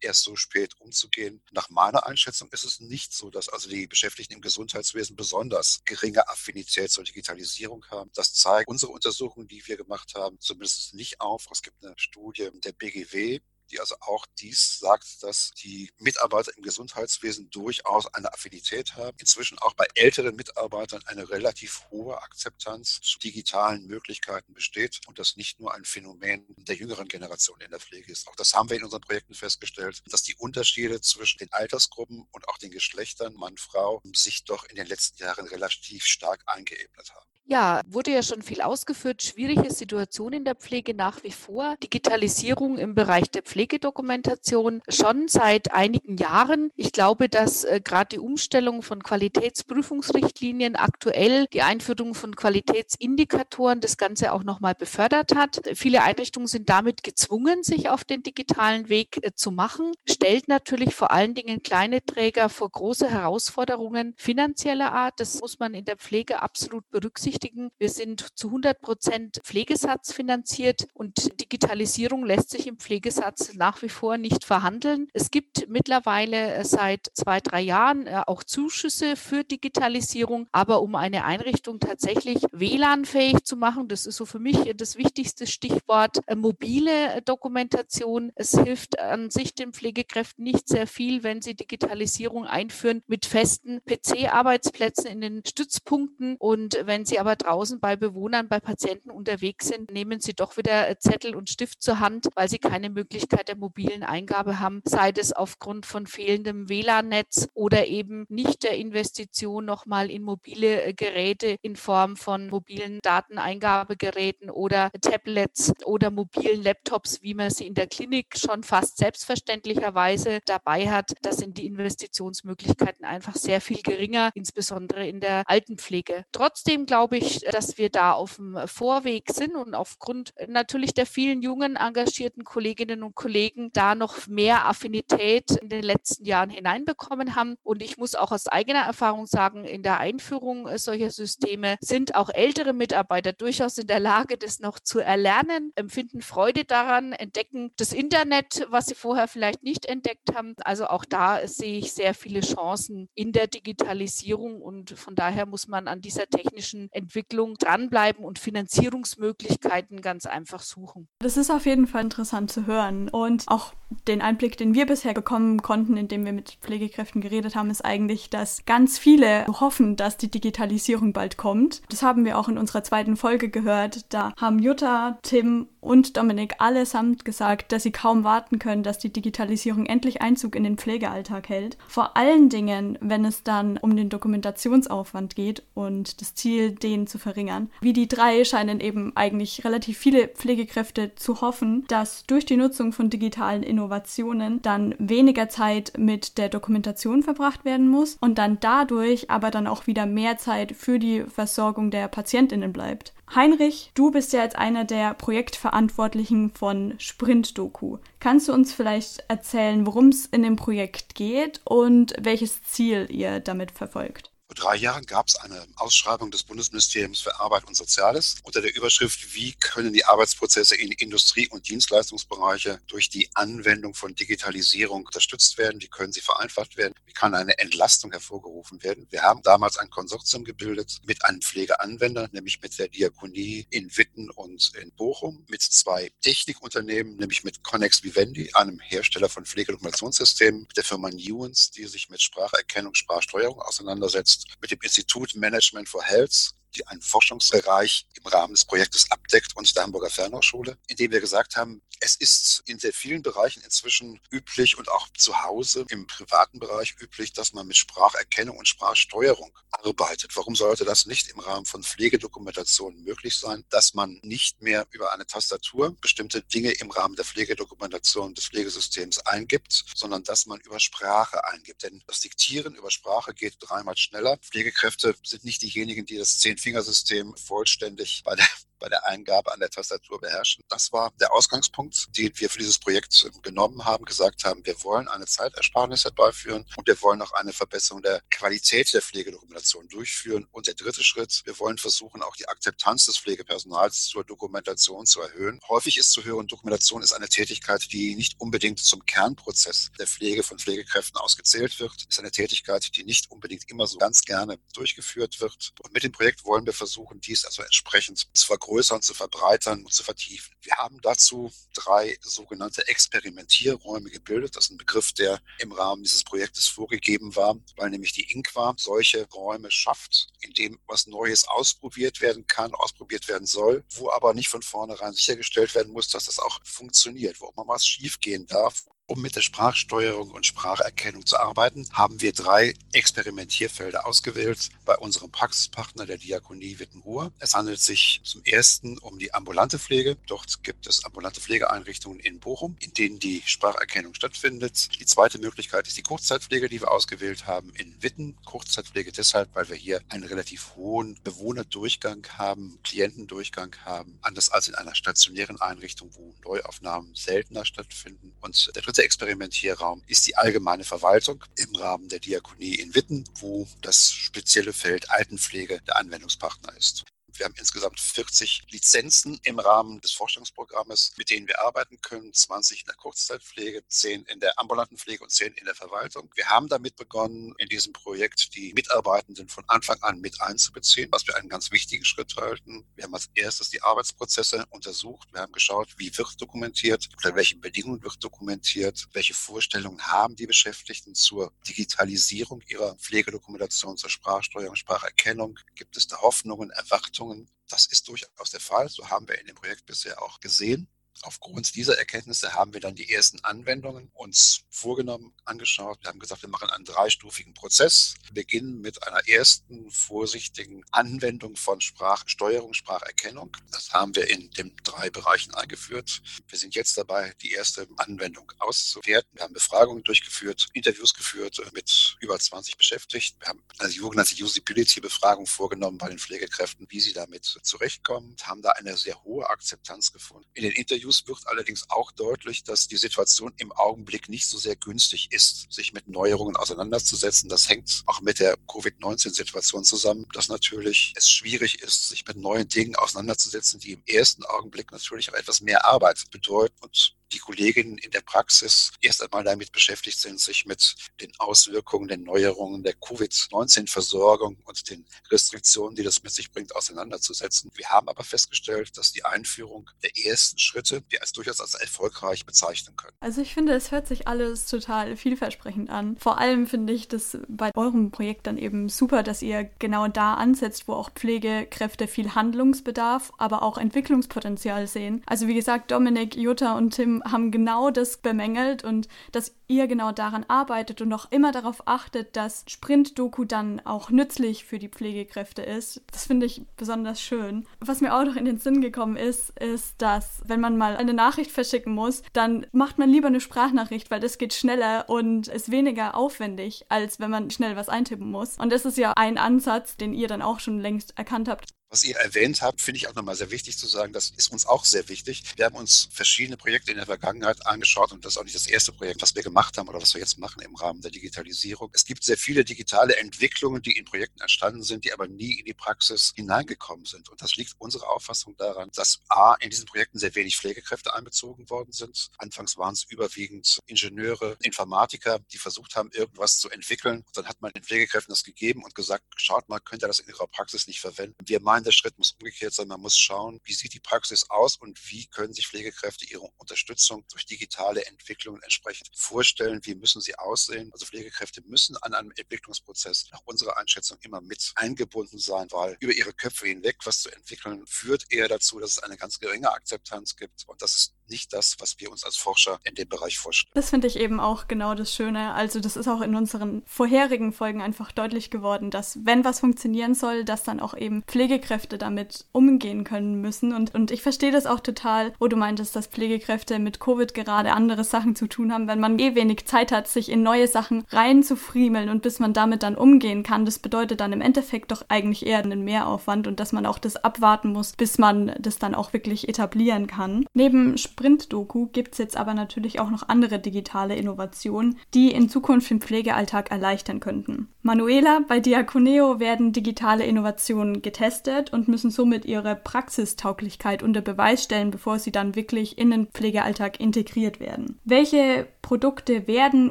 [0.00, 1.42] erst so spät umzugehen.
[1.52, 6.28] Nach meiner Einschätzung ist es nicht so, dass also die Beschäftigten im Gesundheitswesen besonders geringe
[6.28, 8.10] Affinität zur Digitalisierung haben.
[8.14, 11.46] Das zeigt unsere Untersuchungen, die wir gemacht haben, zumindest nicht auf.
[11.50, 13.40] Es gibt eine Studie der BGW,
[13.70, 19.16] die also auch dies sagt, dass die Mitarbeiter im Gesundheitswesen durchaus eine Affinität haben.
[19.18, 25.36] Inzwischen auch bei älteren Mitarbeitern eine relativ hohe Akzeptanz zu digitalen Möglichkeiten besteht und das
[25.36, 28.28] nicht nur ein Phänomen der jüngeren Generation in der Pflege ist.
[28.28, 32.48] Auch das haben wir in unseren Projekten festgestellt, dass die Unterschiede zwischen den Altersgruppen und
[32.48, 37.29] auch den Geschlechtern, Mann, Frau, sich doch in den letzten Jahren relativ stark eingeebnet haben.
[37.52, 39.24] Ja, wurde ja schon viel ausgeführt.
[39.24, 41.74] Schwierige Situation in der Pflege nach wie vor.
[41.82, 46.70] Digitalisierung im Bereich der Pflegedokumentation schon seit einigen Jahren.
[46.76, 53.96] Ich glaube, dass äh, gerade die Umstellung von Qualitätsprüfungsrichtlinien aktuell die Einführung von Qualitätsindikatoren das
[53.96, 55.60] Ganze auch nochmal befördert hat.
[55.74, 59.90] Viele Einrichtungen sind damit gezwungen, sich auf den digitalen Weg äh, zu machen.
[60.08, 65.18] Stellt natürlich vor allen Dingen kleine Träger vor große Herausforderungen finanzieller Art.
[65.18, 67.70] Das muss man in der Pflege absolut berücksichtigen berücksichtigen.
[67.78, 73.88] Wir sind zu 100 Prozent Pflegesatz finanziert und Digitalisierung lässt sich im Pflegesatz nach wie
[73.88, 75.08] vor nicht verhandeln.
[75.12, 80.94] Es gibt mittlerweile äh, seit zwei, drei Jahren äh, auch Zuschüsse für Digitalisierung, aber um
[80.94, 86.34] eine Einrichtung tatsächlich WLAN-fähig zu machen, das ist so für mich das wichtigste Stichwort, äh,
[86.34, 88.32] mobile Dokumentation.
[88.34, 93.80] Es hilft an sich den Pflegekräften nicht sehr viel, wenn sie Digitalisierung einführen mit festen
[93.86, 99.90] PC-Arbeitsplätzen in den Stützpunkten und wenn sie aber draußen bei Bewohnern, bei Patienten unterwegs sind,
[99.90, 103.56] nehmen sie doch wieder äh, Zettel und Stift zur Hand, weil sie keine Möglichkeit der
[103.56, 110.10] mobilen Eingabe haben, sei es aufgrund von fehlendem WLAN-Netz oder eben nicht der Investition nochmal
[110.10, 117.34] in mobile äh, Geräte in Form von mobilen Dateneingabegeräten oder Tablets oder mobilen Laptops, wie
[117.34, 121.12] man sie in der Klinik schon fast selbstverständlicherweise dabei hat.
[121.20, 126.24] Da sind die Investitionsmöglichkeiten einfach sehr viel geringer, insbesondere in der Altenpflege.
[126.32, 131.06] Trotzdem glaube glaube ich, dass wir da auf dem Vorweg sind und aufgrund natürlich der
[131.06, 137.34] vielen jungen, engagierten Kolleginnen und Kollegen da noch mehr Affinität in den letzten Jahren hineinbekommen
[137.34, 137.56] haben.
[137.64, 142.30] Und ich muss auch aus eigener Erfahrung sagen, in der Einführung solcher Systeme sind auch
[142.32, 147.92] ältere Mitarbeiter durchaus in der Lage, das noch zu erlernen, empfinden Freude daran, entdecken das
[147.92, 150.54] Internet, was sie vorher vielleicht nicht entdeckt haben.
[150.64, 155.66] Also auch da sehe ich sehr viele Chancen in der Digitalisierung und von daher muss
[155.66, 161.08] man an dieser technischen Entwicklung dranbleiben und Finanzierungsmöglichkeiten ganz einfach suchen.
[161.20, 163.08] Das ist auf jeden Fall interessant zu hören.
[163.08, 163.72] Und auch
[164.06, 168.30] den Einblick, den wir bisher bekommen konnten, indem wir mit Pflegekräften geredet haben, ist eigentlich,
[168.30, 171.82] dass ganz viele hoffen, dass die Digitalisierung bald kommt.
[171.88, 174.12] Das haben wir auch in unserer zweiten Folge gehört.
[174.12, 179.12] Da haben Jutta, Tim und Dominik allesamt gesagt, dass sie kaum warten können, dass die
[179.12, 181.76] Digitalisierung endlich Einzug in den Pflegealltag hält.
[181.88, 187.18] Vor allen Dingen, wenn es dann um den Dokumentationsaufwand geht und das Ziel, den zu
[187.18, 187.70] verringern.
[187.80, 192.92] Wie die drei scheinen eben eigentlich relativ viele Pflegekräfte zu hoffen, dass durch die Nutzung
[192.92, 199.30] von digitalen Innovationen dann weniger Zeit mit der Dokumentation verbracht werden muss und dann dadurch
[199.30, 203.12] aber dann auch wieder mehr Zeit für die Versorgung der Patientinnen bleibt.
[203.32, 207.98] Heinrich, du bist ja jetzt einer der Projektverantwortlichen von Sprint Doku.
[208.18, 213.38] Kannst du uns vielleicht erzählen, worum es in dem Projekt geht und welches Ziel ihr
[213.38, 214.29] damit verfolgt?
[214.50, 218.74] Vor drei Jahren gab es eine Ausschreibung des Bundesministeriums für Arbeit und Soziales unter der
[218.74, 225.56] Überschrift, wie können die Arbeitsprozesse in Industrie- und Dienstleistungsbereiche durch die Anwendung von Digitalisierung unterstützt
[225.56, 229.06] werden, wie können sie vereinfacht werden, wie kann eine Entlastung hervorgerufen werden.
[229.10, 234.30] Wir haben damals ein Konsortium gebildet mit einem Pflegeanwender, nämlich mit der Diakonie in Witten
[234.30, 240.82] und in Bochum, mit zwei Technikunternehmen, nämlich mit Connex Vivendi, einem Hersteller von Pflegedokumentationssystemen, der
[240.82, 246.86] Firma Nuance, die sich mit Spracherkennung, Sprachsteuerung auseinandersetzt, mit dem Institut Management for Health die
[246.86, 251.82] einen Forschungsbereich im Rahmen des Projektes abdeckt und der Hamburger Fernhochschule, indem wir gesagt haben,
[252.00, 256.96] es ist in sehr vielen Bereichen inzwischen üblich und auch zu Hause im privaten Bereich
[256.98, 260.34] üblich, dass man mit Spracherkennung und Sprachsteuerung arbeitet.
[260.34, 265.12] Warum sollte das nicht im Rahmen von Pflegedokumentationen möglich sein, dass man nicht mehr über
[265.12, 270.80] eine Tastatur bestimmte Dinge im Rahmen der Pflegedokumentation des Pflegesystems eingibt, sondern dass man über
[270.80, 271.82] Sprache eingibt.
[271.82, 274.38] Denn das Diktieren über Sprache geht dreimal schneller.
[274.38, 278.46] Pflegekräfte sind nicht diejenigen, die das Zehn-Fingersystem vollständig bei der
[278.80, 280.64] bei der Eingabe an der Tastatur beherrschen.
[280.68, 284.82] Das war der Ausgangspunkt, den wir für dieses Projekt ähm, genommen haben, gesagt haben, wir
[284.82, 290.48] wollen eine Zeitersparnis herbeiführen und wir wollen auch eine Verbesserung der Qualität der Pflegedokumentation durchführen.
[290.50, 295.20] Und der dritte Schritt, wir wollen versuchen, auch die Akzeptanz des Pflegepersonals zur Dokumentation zu
[295.20, 295.60] erhöhen.
[295.68, 300.42] Häufig ist zu hören, Dokumentation ist eine Tätigkeit, die nicht unbedingt zum Kernprozess der Pflege
[300.42, 305.40] von Pflegekräften ausgezählt wird, ist eine Tätigkeit, die nicht unbedingt immer so ganz gerne durchgeführt
[305.40, 305.72] wird.
[305.82, 309.84] Und mit dem Projekt wollen wir versuchen, dies also entsprechend zu vergrößern vergrößern, zu verbreitern
[309.84, 310.54] und zu vertiefen.
[310.62, 314.54] Wir haben dazu drei sogenannte Experimentierräume gebildet.
[314.54, 318.74] Das ist ein Begriff, der im Rahmen dieses Projektes vorgegeben war, weil nämlich die INQUA
[318.76, 324.34] solche Räume schafft, in dem was Neues ausprobiert werden kann, ausprobiert werden soll, wo aber
[324.34, 328.46] nicht von vornherein sichergestellt werden muss, dass das auch funktioniert, wo auch mal was schiefgehen
[328.46, 334.96] darf um mit der Sprachsteuerung und Spracherkennung zu arbeiten, haben wir drei Experimentierfelder ausgewählt bei
[334.96, 337.32] unserem Praxispartner der Diakonie Wittenruhr.
[337.40, 340.16] Es handelt sich zum ersten um die ambulante Pflege.
[340.28, 345.00] Dort gibt es ambulante Pflegeeinrichtungen in Bochum, in denen die Spracherkennung stattfindet.
[345.00, 348.36] Die zweite Möglichkeit ist die Kurzzeitpflege, die wir ausgewählt haben in Witten.
[348.44, 354.76] Kurzzeitpflege deshalb, weil wir hier einen relativ hohen Bewohnerdurchgang haben, Klientendurchgang haben, anders als in
[354.76, 358.32] einer stationären Einrichtung, wo Neuaufnahmen seltener stattfinden.
[358.40, 363.24] Und der dritte dritte Experimentierraum ist die allgemeine Verwaltung im Rahmen der Diakonie in Witten,
[363.38, 367.04] wo das spezielle Feld Altenpflege der Anwendungspartner ist.
[367.40, 372.34] Wir haben insgesamt 40 Lizenzen im Rahmen des Forschungsprogrammes, mit denen wir arbeiten können.
[372.34, 376.30] 20 in der Kurzzeitpflege, 10 in der ambulanten Pflege und 10 in der Verwaltung.
[376.34, 381.26] Wir haben damit begonnen, in diesem Projekt die Mitarbeitenden von Anfang an mit einzubeziehen, was
[381.26, 382.84] wir einen ganz wichtigen Schritt halten.
[382.94, 385.32] Wir haben als erstes die Arbeitsprozesse untersucht.
[385.32, 390.46] Wir haben geschaut, wie wird dokumentiert, unter welchen Bedingungen wird dokumentiert, welche Vorstellungen haben die
[390.46, 395.58] Beschäftigten zur Digitalisierung ihrer Pflegedokumentation, zur Sprachsteuerung, Spracherkennung.
[395.74, 397.29] Gibt es da Hoffnungen, Erwartungen?
[397.30, 397.48] Erfahrungen.
[397.68, 398.88] Das ist durchaus der Fall.
[398.88, 400.88] So haben wir in dem Projekt bisher auch gesehen.
[401.22, 405.98] Aufgrund dieser Erkenntnisse haben wir dann die ersten Anwendungen uns vorgenommen, angeschaut.
[406.02, 408.14] Wir haben gesagt, wir machen einen dreistufigen Prozess.
[408.24, 413.54] Wir beginnen mit einer ersten vorsichtigen Anwendung von Sprachsteuerung, Spracherkennung.
[413.70, 416.22] Das haben wir in den drei Bereichen eingeführt.
[416.48, 419.30] Wir sind jetzt dabei, die erste Anwendung auszuwerten.
[419.34, 423.40] Wir haben Befragungen durchgeführt, Interviews geführt mit über 20 Beschäftigten.
[423.40, 428.70] Wir haben eine sogenannte Usability-Befragung vorgenommen bei den Pflegekräften, wie sie damit zurechtkommen, haben da
[428.70, 430.48] eine sehr hohe Akzeptanz gefunden.
[430.54, 434.58] In den Interviews Interviews wird allerdings auch deutlich, dass die Situation im Augenblick nicht so
[434.58, 437.48] sehr günstig ist, sich mit Neuerungen auseinanderzusetzen.
[437.48, 442.68] Das hängt auch mit der Covid-19-Situation zusammen, dass natürlich es schwierig ist, sich mit neuen
[442.68, 447.98] Dingen auseinanderzusetzen, die im ersten Augenblick natürlich auch etwas mehr Arbeit bedeuten und die Kolleginnen
[447.98, 452.94] in der Praxis erst einmal damit beschäftigt sind, sich mit den Auswirkungen, den Neuerungen der
[452.94, 457.70] Covid-19-Versorgung und den Restriktionen, die das mit sich bringt, auseinanderzusetzen.
[457.74, 462.46] Wir haben aber festgestellt, dass die Einführung der ersten Schritte wir als durchaus als erfolgreich
[462.46, 463.14] bezeichnen können.
[463.20, 466.16] Also ich finde, es hört sich alles total vielversprechend an.
[466.16, 470.34] Vor allem finde ich das bei eurem Projekt dann eben super, dass ihr genau da
[470.34, 475.22] ansetzt, wo auch Pflegekräfte viel Handlungsbedarf, aber auch Entwicklungspotenzial sehen.
[475.26, 480.12] Also wie gesagt, Dominik, Jutta und Tim haben genau das bemängelt und dass ihr genau
[480.12, 485.62] daran arbeitet und auch immer darauf achtet, dass Sprint-Doku dann auch nützlich für die Pflegekräfte
[485.62, 486.02] ist.
[486.12, 487.66] Das finde ich besonders schön.
[487.80, 491.14] Was mir auch noch in den Sinn gekommen ist, ist, dass wenn man mal eine
[491.14, 495.70] Nachricht verschicken muss, dann macht man lieber eine Sprachnachricht, weil das geht schneller und ist
[495.70, 498.58] weniger aufwendig, als wenn man schnell was eintippen muss.
[498.58, 501.70] Und das ist ja ein Ansatz, den ihr dann auch schon längst erkannt habt.
[501.92, 504.12] Was ihr erwähnt habt, finde ich auch nochmal sehr wichtig zu sagen.
[504.12, 505.42] Das ist uns auch sehr wichtig.
[505.56, 508.68] Wir haben uns verschiedene Projekte in der Vergangenheit angeschaut und das ist auch nicht das
[508.68, 511.90] erste Projekt, was wir gemacht haben oder was wir jetzt machen im Rahmen der Digitalisierung.
[511.92, 515.64] Es gibt sehr viele digitale Entwicklungen, die in Projekten entstanden sind, die aber nie in
[515.64, 517.28] die Praxis hineingekommen sind.
[517.28, 521.68] Und das liegt unserer Auffassung daran, dass A, in diesen Projekten sehr wenig Pflegekräfte einbezogen
[521.70, 522.30] worden sind.
[522.38, 527.24] Anfangs waren es überwiegend Ingenieure, Informatiker, die versucht haben, irgendwas zu entwickeln.
[527.26, 530.20] Und dann hat man den Pflegekräften das gegeben und gesagt, schaut mal, könnt ihr das
[530.20, 531.34] in ihrer Praxis nicht verwenden.
[531.44, 532.88] Wir meinen, Nein, der Schritt muss umgekehrt sein.
[532.88, 537.24] Man muss schauen, wie sieht die Praxis aus und wie können sich Pflegekräfte ihre Unterstützung
[537.32, 539.80] durch digitale Entwicklungen entsprechend vorstellen.
[539.84, 540.90] Wie müssen sie aussehen?
[540.92, 546.12] Also Pflegekräfte müssen an einem Entwicklungsprozess nach unserer Einschätzung immer mit eingebunden sein, weil über
[546.12, 550.36] ihre Köpfe hinweg was zu entwickeln führt eher dazu, dass es eine ganz geringe Akzeptanz
[550.36, 550.64] gibt.
[550.66, 553.72] Und das ist nicht das, was wir uns als Forscher in dem Bereich vorstellen.
[553.74, 555.52] Das finde ich eben auch genau das Schöne.
[555.54, 560.14] Also das ist auch in unseren vorherigen Folgen einfach deutlich geworden, dass wenn was funktionieren
[560.14, 563.74] soll, dass dann auch eben Pflegekräfte damit umgehen können müssen.
[563.74, 567.72] Und, und ich verstehe das auch total, wo du meintest, dass Pflegekräfte mit Covid gerade
[567.72, 571.04] andere Sachen zu tun haben, wenn man eh wenig Zeit hat, sich in neue Sachen
[571.10, 573.64] reinzufriemeln und bis man damit dann umgehen kann.
[573.64, 577.16] Das bedeutet dann im Endeffekt doch eigentlich eher einen Mehraufwand und dass man auch das
[577.16, 580.44] abwarten muss, bis man das dann auch wirklich etablieren kann.
[580.54, 585.90] Neben Sprint-Doku gibt es jetzt aber natürlich auch noch andere digitale Innovationen, die in Zukunft
[585.90, 587.68] den Pflegealltag erleichtern könnten.
[587.82, 594.90] Manuela, bei Diaconeo werden digitale Innovationen getestet und müssen somit ihre Praxistauglichkeit unter Beweis stellen,
[594.90, 597.98] bevor sie dann wirklich in den Pflegealltag integriert werden.
[598.04, 599.90] Welche Produkte werden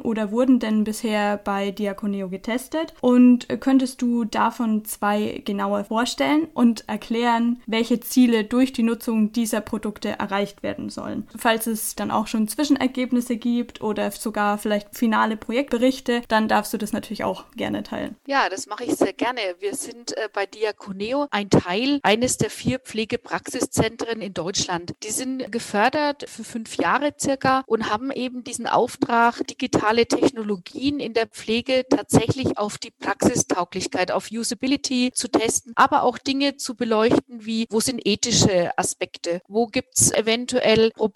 [0.00, 2.94] oder wurden denn bisher bei Diaconeo getestet?
[3.00, 9.60] Und könntest du davon zwei genauer vorstellen und erklären, welche Ziele durch die Nutzung dieser
[9.60, 11.19] Produkte erreicht werden sollen?
[11.36, 16.78] Falls es dann auch schon Zwischenergebnisse gibt oder sogar vielleicht finale Projektberichte, dann darfst du
[16.78, 18.16] das natürlich auch gerne teilen.
[18.26, 19.40] Ja, das mache ich sehr gerne.
[19.58, 24.94] Wir sind äh, bei Diaconeo ein Teil eines der vier Pflegepraxiszentren in Deutschland.
[25.02, 31.14] Die sind gefördert für fünf Jahre circa und haben eben diesen Auftrag, digitale Technologien in
[31.14, 37.44] der Pflege tatsächlich auf die Praxistauglichkeit, auf Usability zu testen, aber auch Dinge zu beleuchten,
[37.44, 41.09] wie wo sind ethische Aspekte, wo gibt es eventuell Probleme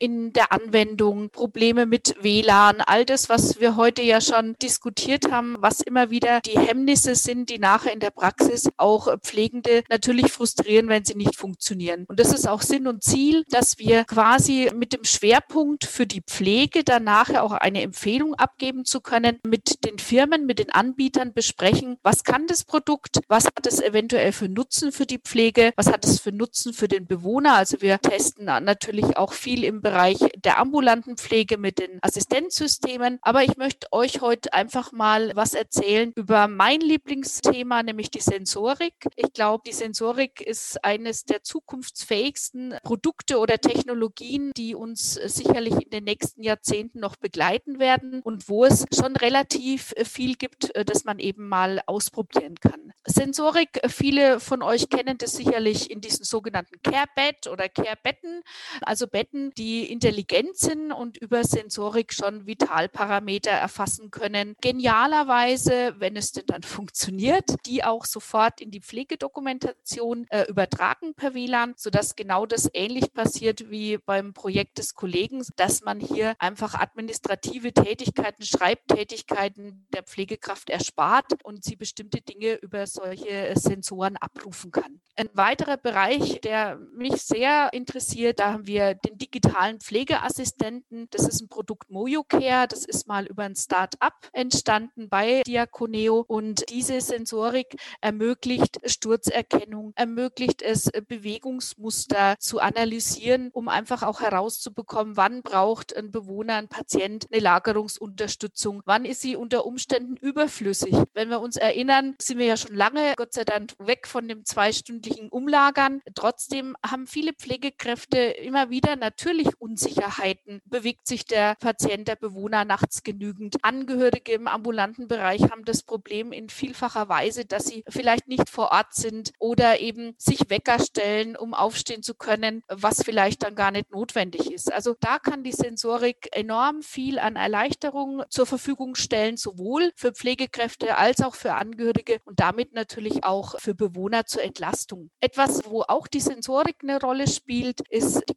[0.00, 5.56] in der Anwendung, Probleme mit WLAN, all das, was wir heute ja schon diskutiert haben,
[5.60, 10.88] was immer wieder die Hemmnisse sind, die nachher in der Praxis auch Pflegende natürlich frustrieren,
[10.88, 12.04] wenn sie nicht funktionieren.
[12.08, 16.22] Und das ist auch Sinn und Ziel, dass wir quasi mit dem Schwerpunkt für die
[16.22, 21.32] Pflege dann nachher auch eine Empfehlung abgeben zu können, mit den Firmen, mit den Anbietern
[21.32, 25.86] besprechen, was kann das Produkt, was hat es eventuell für Nutzen für die Pflege, was
[25.86, 27.54] hat es für Nutzen für den Bewohner.
[27.54, 33.18] Also wir testen natürlich auch viel im Bereich der ambulanten Pflege mit den Assistenzsystemen.
[33.22, 38.94] Aber ich möchte euch heute einfach mal was erzählen über mein Lieblingsthema, nämlich die Sensorik.
[39.16, 45.90] Ich glaube, die Sensorik ist eines der zukunftsfähigsten Produkte oder Technologien, die uns sicherlich in
[45.90, 51.18] den nächsten Jahrzehnten noch begleiten werden und wo es schon relativ viel gibt, das man
[51.18, 52.92] eben mal ausprobieren kann.
[53.06, 58.42] Sensorik, viele von euch kennen das sicherlich in diesen sogenannten Care-Bed oder Care-Betten,
[58.82, 59.19] also Betten,
[59.56, 64.54] die intelligent sind und über Sensorik schon Vitalparameter erfassen können.
[64.60, 71.34] Genialerweise, wenn es denn dann funktioniert, die auch sofort in die Pflegedokumentation äh, übertragen per
[71.34, 76.74] WLAN, sodass genau das ähnlich passiert wie beim Projekt des Kollegen, dass man hier einfach
[76.74, 85.00] administrative Tätigkeiten, Schreibtätigkeiten der Pflegekraft erspart und sie bestimmte Dinge über solche Sensoren abrufen kann.
[85.16, 91.08] Ein weiterer Bereich, der mich sehr interessiert, da haben wir den digitalen Pflegeassistenten.
[91.10, 92.66] Das ist ein Produkt MoyoCare.
[92.68, 100.62] Das ist mal über ein Start-up entstanden bei Diaconeo und diese Sensorik ermöglicht Sturzerkennung, ermöglicht
[100.62, 107.40] es Bewegungsmuster zu analysieren, um einfach auch herauszubekommen, wann braucht ein Bewohner, ein Patient eine
[107.40, 110.94] Lagerungsunterstützung, wann ist sie unter Umständen überflüssig.
[111.14, 114.44] Wenn wir uns erinnern, sind wir ja schon lange, Gott sei Dank, weg von dem
[114.44, 116.00] zweistündlichen Umlagern.
[116.14, 120.60] Trotzdem haben viele Pflegekräfte immer wieder natürlich Unsicherheiten.
[120.64, 123.56] Bewegt sich der Patient, der Bewohner nachts genügend?
[123.62, 128.70] Angehörige im ambulanten Bereich haben das Problem in vielfacher Weise, dass sie vielleicht nicht vor
[128.70, 133.70] Ort sind oder eben sich Wecker stellen, um aufstehen zu können, was vielleicht dann gar
[133.70, 134.72] nicht notwendig ist.
[134.72, 140.96] Also da kann die Sensorik enorm viel an Erleichterung zur Verfügung stellen, sowohl für Pflegekräfte
[140.96, 145.10] als auch für Angehörige und damit natürlich auch für Bewohner zur Entlastung.
[145.20, 148.34] Etwas, wo auch die Sensorik eine Rolle spielt, ist die